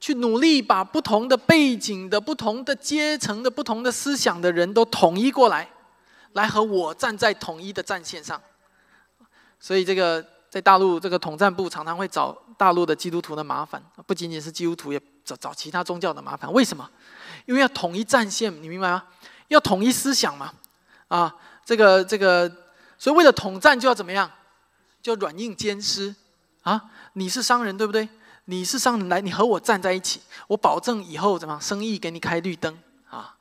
[0.00, 5.68] 去努力把不同的背景的、不同的阶层的、不同的思想的人都统一过来，
[6.32, 8.40] 来和我站在统一的战线上。
[9.60, 16.50] 所以，这个在大陆这个统战部常常会找大陆的基督徒的麻烦，不仅仅是基督徒，也找找其他宗教的麻烦。
[16.52, 16.88] 为什么？
[17.44, 19.04] 因为要统一战线，你明白吗？
[19.48, 20.52] 要统一思想嘛。
[21.08, 22.50] 啊，这个这个，
[22.96, 24.30] 所以为了统战就要怎么样？
[25.02, 26.14] 就软硬兼施
[26.62, 26.82] 啊！
[27.14, 28.06] 你是商人，对不对？
[28.50, 32.76] 你是商人来，你和我站在一起，我保证以后怎么生意给你开绿灯
[33.08, 33.36] 啊！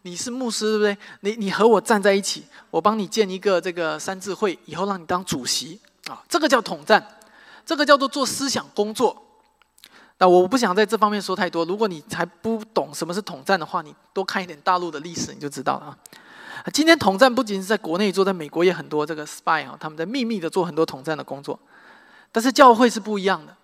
[0.00, 0.98] 你是牧师对不对？
[1.20, 6.24] 你你和我站在一起，我帮你建一个这个三智会，以后让你当主席啊！
[6.30, 7.06] 这个叫统战，
[7.66, 9.22] 这个叫做做思想工作。
[10.16, 11.62] 那我不想在这方面说太多。
[11.66, 15.98] 如果你还不懂什么是统战的话，你多看一点大陆的历史，你就知道了啊！
[16.72, 21.60] 今天统战不仅是在国内做，在美国也很多这个 spy 啊，他们在秘密的做很多统战的工作。
[22.32, 23.54] 但是教会是不一样的。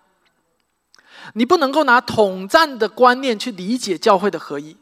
[1.33, 4.75] 你不能够拿统战的观念去理解教会的合一。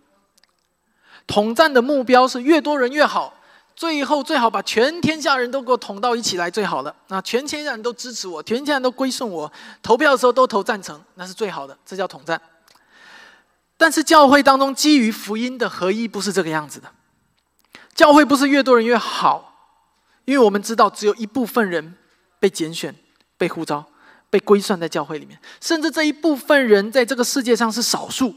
[1.28, 3.34] 统战的目标是越多人越好，
[3.76, 6.96] 最后最好把全天下人都给我统到一起来最好了。
[7.08, 9.52] 那全天下人都支持我，全天下人都归顺我，
[9.84, 12.42] 投票的时候都投赞成，那是最好的，这叫统战。
[13.78, 16.92] 但是教会当中基于福音的合一不是这个样子的。
[17.94, 19.74] 教会不是越多人越好，
[20.26, 21.96] 因为我们知道只有一部分人
[22.40, 22.96] 被拣选、
[23.38, 23.86] 被呼召。
[24.30, 28.36] 被归算在教会里面，甚至这一部分人在这个世界上是少数。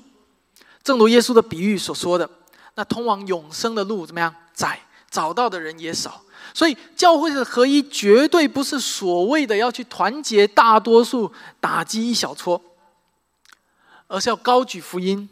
[0.82, 2.28] 正如耶稣的比喻所说的，
[2.74, 4.80] 那通往永生的路怎么样窄，
[5.11, 6.22] 找到的人也少。
[6.55, 12.61] 所以教会的合一绝对不是所谓的要去团结大多数，打击一小撮，
[14.09, 15.28] 而是要高举福音，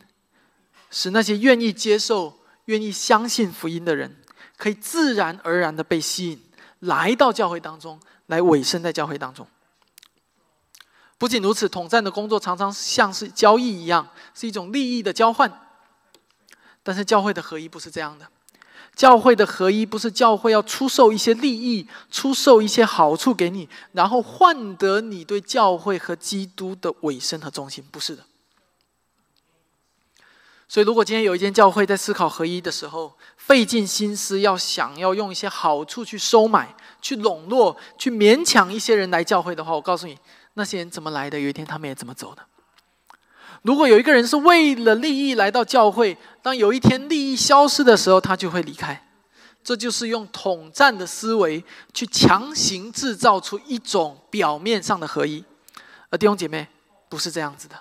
[0.90, 4.16] 使那些愿意接受、愿意相信福音的人，
[4.56, 6.40] 可以自然而然的被吸引
[6.78, 9.46] 来到教会当中，来委身在教会当中。
[11.20, 15.68] 不仅如此，统战的工作常常像是交易一样，是一种利益的交换。
[16.82, 18.26] 但是教会的合一不是这样的，
[18.96, 28.24] 教会的合一不是教会要出售一些利益、出售一些好处给你，然后换得你对教会和基督的委身和忠心，不是的。
[30.66, 40.16] 所以，如果今天有一间教会在思考合一的时候，费尽心思要想要用一些好处去收买、去笼络、去勉强一些人来教会的话，我告诉你。
[40.54, 41.38] 那些人怎么来的？
[41.38, 42.44] 有一天他们也怎么走的。
[43.62, 49.06] 如果有一个人是为了利益来到教会，当有一天利益消失的时候，他就会离开。
[49.62, 55.44] 这就是用统战的思维去强行制造出一种表面上的合一。
[56.08, 56.66] 而弟兄姐妹，
[57.10, 57.78] 不是这样子的。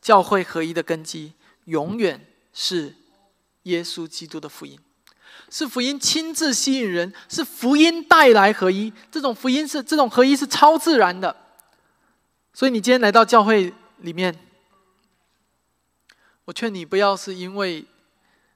[0.00, 1.32] 教会合一的根基，
[1.64, 2.94] 永远是
[3.64, 4.78] 耶稣基督的福音。
[5.54, 8.92] 是福音亲自吸引人，是福音带来合一。
[9.08, 11.36] 这种福音是这种合一是超自然的。
[12.52, 14.36] 所以你今天来到教会里面，
[16.44, 17.84] 我劝你不要是因为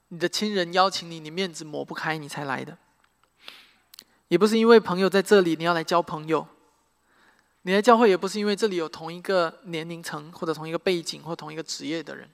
[0.08, 2.76] 你的亲人邀请你，你面子抹不开你才来的，
[4.26, 6.48] 也不是因为朋友在这里你要来交朋友。
[7.62, 12.28] 你来教会也不是因为这里有同一个年龄层或者同一个背景或同一个职业的人。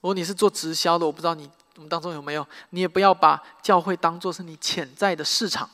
[0.00, 1.50] 如果你是做直销的，我不知道你。
[1.76, 2.46] 我们当中有没有？
[2.70, 5.68] 你也不要把教会当做是你潜在的市场。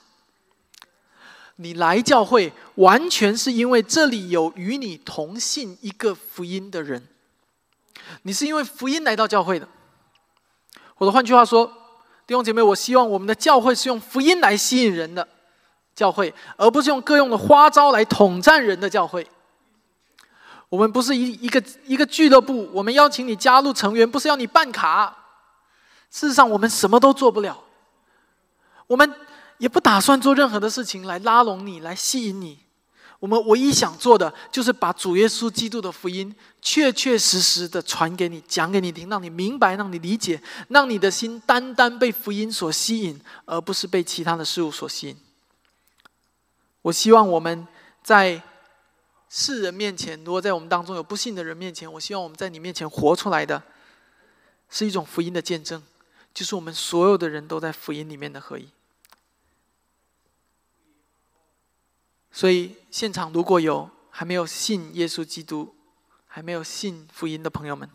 [1.56, 7.08] 你来教会完全是因为这里有与你同信一个福音的人。
[8.22, 9.66] 你是因为福音来到教会的。
[10.94, 11.66] 或者换句话说，
[12.26, 15.26] 弟兄姐妹，我希望我们的教会是用福音来吸引人的
[15.94, 19.26] 教会，而不是用各用的花招来统战人的教会。
[20.68, 25.16] 我们不是一一个一个俱乐部，我们邀请你加入成员，不是要你办卡。
[26.16, 27.62] 事实上，我们什么都做不了，
[28.86, 29.14] 我们
[29.58, 32.58] 也不打算做任何的事情来拉拢你、来吸引你。
[33.18, 45.16] 我们唯一想做的，就是把主耶稣基督的福音确确实实的传给你、讲给你听，让你明白、让你理解，让你的心单单被福音所吸引，而不是被其他的事物所吸引。
[46.80, 47.68] 我希望我们
[48.02, 48.40] 在
[49.28, 53.62] 世人面前，如果在我们当中有不幸的人面前，我希望我们在你面前活出来的，
[54.70, 55.82] 是一种福音的见证。
[56.36, 58.68] 就是我们所有的人都在福音里面的合一。
[62.30, 65.74] 所以现场如果有还没有信耶稣基督、
[66.26, 67.88] 还没有信福音的朋友们，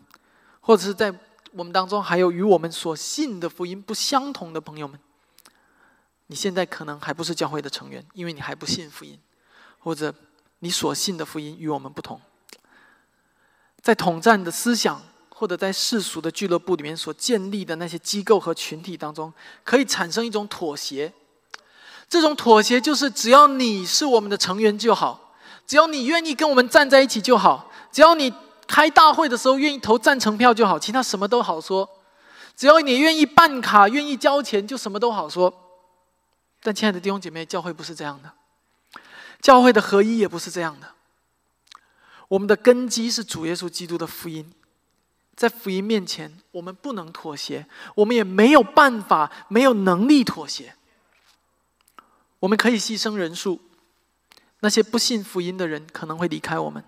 [0.60, 1.16] 或者是在
[1.52, 4.98] 我们当中还有与我们所信的福音不相同的朋友们，
[6.26, 9.20] 你现在可能还不是教会的成员，因为你还不信福音，
[9.78, 10.12] 或者
[10.58, 12.20] 你所信的福音与我们不同，
[13.80, 15.00] 在统战的思想。
[15.42, 19.32] 或者在世俗的俱乐部里面所建立的那些机构和群体当中，
[19.64, 21.12] 可以产生一种妥协。
[22.08, 25.34] 这种妥协就是，只要你是我们的成员就好，
[25.66, 28.32] 只要你愿意跟我们站在一起就好，只要你
[28.68, 31.90] 开大会的时候愿意投赞成票就好，其他什么都好说。
[32.56, 35.52] 只要你愿意办卡、愿意交钱，就什么都好说。
[36.62, 38.30] 但亲爱的弟兄姐妹，教会不是这样的，
[39.40, 40.92] 教会的合一也不是这样的。
[42.28, 44.48] 我们的根基是主耶稣基督的福音。
[45.42, 47.66] 在福音面前，我们不能妥协，
[47.96, 50.76] 我们也没有办法、没有能力妥协。
[52.38, 53.60] 我们可以牺牲人数，
[54.60, 56.80] 那些不信福音的人可能会离开我们；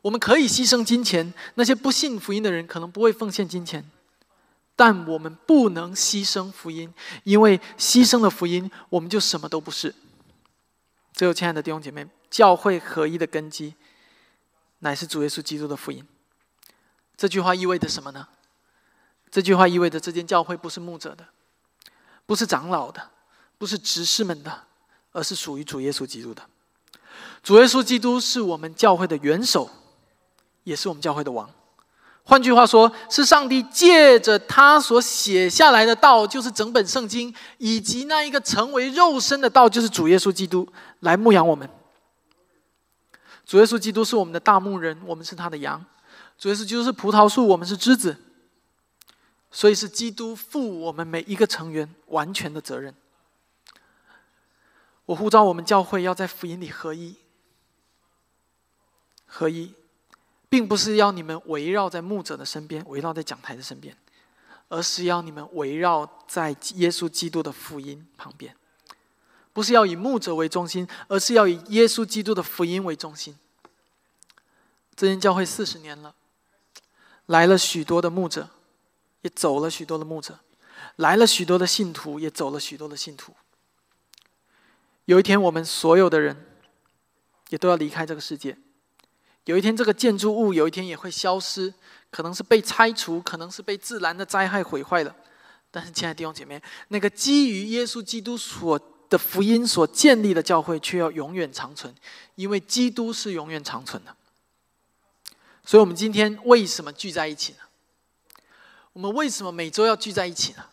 [0.00, 3.84] 我们可以牺牲金钱，那些不信福音的人可能不会奉献金钱。
[4.74, 6.90] 但我们不能牺牲福音，
[7.24, 9.94] 因为牺牲了福音，我们就什么都不是。
[11.12, 13.74] 最后，亲爱的弟兄姐妹，教会合一的根基，
[14.78, 16.02] 乃是主耶稣基督的福音。
[17.16, 18.26] 这句话意味着什么呢？
[19.30, 21.24] 这句话意味着这间教会不是牧者的，
[22.24, 23.10] 不是长老的，
[23.58, 24.64] 不是执事们的，
[25.12, 26.42] 而是属于主耶稣基督的。
[27.42, 29.70] 主耶稣基督是我们教会的元首，
[30.64, 31.50] 也是我们教会的王。
[32.22, 40.68] 换句话说，是上帝借着他所写下来的道，就是整本圣经，以及那一个成为肉身的道，就是主耶稣基督，
[41.00, 41.68] 来牧养我们。
[43.44, 45.84] 主耶稣基督是我们的大牧人，我们是他的羊。
[46.38, 48.18] 主耶稣基督是葡萄树，我们是枝子，
[49.50, 52.94] 所以是基督负我们每一个成员完全的责任。
[55.06, 57.16] 我呼召我们教会要在福音里合一，
[59.24, 59.72] 合一，
[60.48, 63.96] 并不是要你们围绕在牧者的身边，围绕在讲台的身边，
[64.68, 68.54] 而是要你们围绕在耶稣基督的福音旁边。
[69.52, 73.38] 不是要以牧者为中心，而是要以耶稣基督的福音为中心。
[74.94, 76.14] 这间教会四十年了。
[77.26, 78.48] 来了许多的牧者，
[79.22, 80.34] 也走了许多的牧者；
[80.96, 83.32] 来了许多的信徒，也走了许多的信徒。
[85.06, 86.46] 有一天，我们所有的人
[87.50, 88.56] 也都要离开这个世界。
[89.44, 91.72] 有一天，这个建筑物有一天也会消失，
[92.10, 95.14] 可能是被拆除，可能是被自然的灾害毁坏了。
[95.70, 101.94] 但是，亲爱的弟兄姐妹，那个基于耶稣基督所的福音所建立的教会，却要永远长存，
[102.34, 104.16] 因为基督是永远长存的。
[105.66, 107.58] 所以，我们今天为什么聚在一起呢？
[108.92, 110.64] 我们为什么每周要聚在一起呢？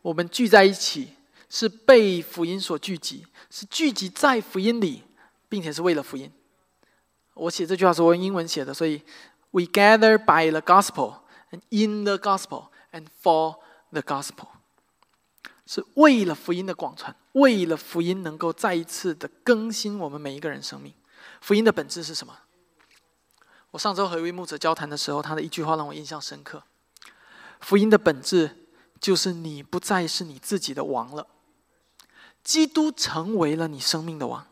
[0.00, 1.16] 我们聚在一起
[1.50, 5.02] 是被福音所聚集，是聚集在福音里，
[5.48, 6.30] 并且是为了福音。
[7.34, 9.02] 我写这句话是我用英文写的，所以
[9.50, 13.56] We gather by the gospel and in the gospel and for
[13.90, 14.50] the gospel，
[15.66, 20.94] 是为了福音的广传，为了福音能够再一次的更新我们每一个人生命。
[21.44, 22.34] 福音的本质是什么？
[23.72, 26.62] 我上周和一位牧者交谈的时候，他的一句话让我印象深刻：
[27.60, 28.66] 福音的本质
[28.98, 31.26] 就是你不再是你自己的王了，
[32.42, 34.46] 基督成为了你生命的王。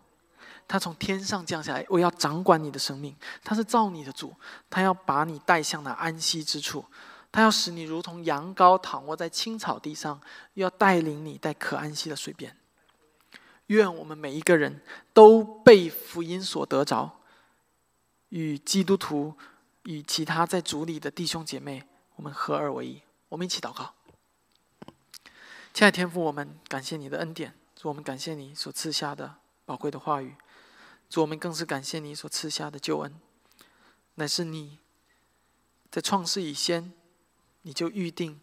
[0.69, 3.17] 他从天上降下来，我要掌管你的生命。
[3.43, 4.37] 他是造你的主，
[4.69, 6.85] 他要把你带向那安息之处，
[7.33, 10.21] 他要使你如同羊羔躺卧在青草地上，
[10.53, 12.55] 又要带领你在可安息的水边。
[13.67, 14.83] 愿我们每一个人
[15.13, 17.21] 都被福音所得着，
[18.29, 19.35] 与基督徒、
[19.85, 21.85] 与其他在主里的弟兄姐妹，
[22.17, 23.03] 我们合二为一。
[23.29, 23.95] 我们一起祷告。
[25.73, 30.35] 亲爱的天父，我们感谢你的恩典，我们感谢你所赐下的宝贵的话语。
[31.09, 33.19] 主，我们更是感谢你所赐下的救恩，
[34.17, 34.79] 乃是你
[35.91, 36.93] 在创世以先，
[37.63, 38.39] 你就预定，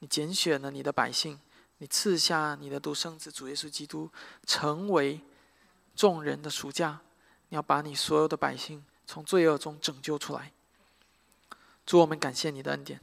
[0.00, 1.38] 你拣选了你的百姓，
[1.78, 4.10] 你赐下你的独生子主耶稣基督，
[4.46, 5.20] 成为
[5.96, 7.00] 众人的赎价，
[7.48, 10.52] 你要把你所有的百姓从罪恶中拯救出来。
[11.86, 13.00] 主，我们感谢你的恩典。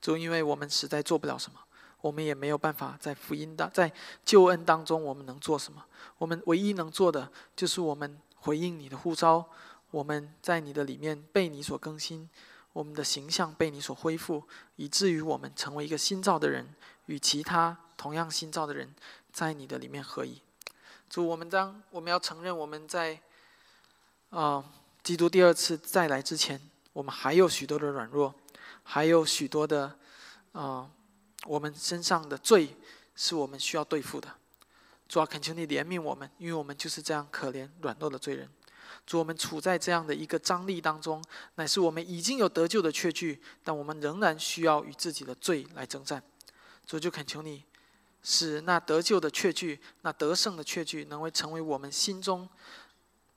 [0.00, 1.60] 主，因为我们实在做不了什么，
[2.00, 3.92] 我们也没有办法在福音当在
[4.24, 5.84] 救恩当中，我们能做什么？
[6.18, 8.18] 我们唯一能做的就是我们。
[8.42, 9.50] 回应你的呼召，
[9.90, 12.26] 我们在你的里面被你所更新，
[12.72, 14.42] 我们的形象被你所恢复，
[14.76, 18.94] 以至于我们成为一个新造的人，与其他同样心造的人
[19.30, 20.40] 在你的里面合一。
[21.10, 23.20] 主，我们当我们要承认我们在
[24.30, 24.64] 啊
[25.02, 26.58] 基督第二次再来之前，
[26.94, 28.34] 我们还有许多的软弱，
[28.82, 29.94] 还有许多的
[30.52, 30.90] 啊
[31.44, 32.74] 我们身上的罪
[33.14, 34.34] 是我们需要对付的。
[35.06, 38.48] 主啊，恳求你怜悯我们，因为我们就是这样可怜软弱的罪人。
[39.04, 41.22] 主，我们处在这样的一个张力当中，
[41.56, 46.22] 乃是我们已经有得救的确据，但我们仍然需要与自己的罪来征战。
[46.86, 47.62] 主，就恳求你，
[48.22, 52.48] 使那得救的确据、那得胜的确据，能为成为我们心中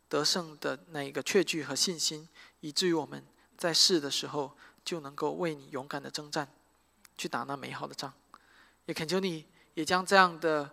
[0.10, 2.28] 得胜的那一个确据和信心，
[2.60, 3.24] 以至于我们
[3.58, 6.48] 在世的时候就能够为你勇敢的征战，
[7.18, 8.14] 去打那美好的仗。
[8.86, 10.72] 也恳求你，也将这样的。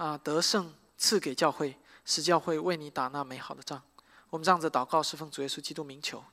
[0.00, 3.82] 啊，得胜赐给教会，使教会为你打那美好的仗。
[4.30, 6.24] 我们这样子祷告，是奉主耶稣基督名求，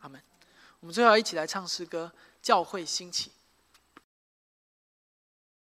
[0.00, 0.20] 阿门。
[0.80, 2.12] 我们最后一起来唱诗歌，
[2.42, 3.30] 《教会兴起》。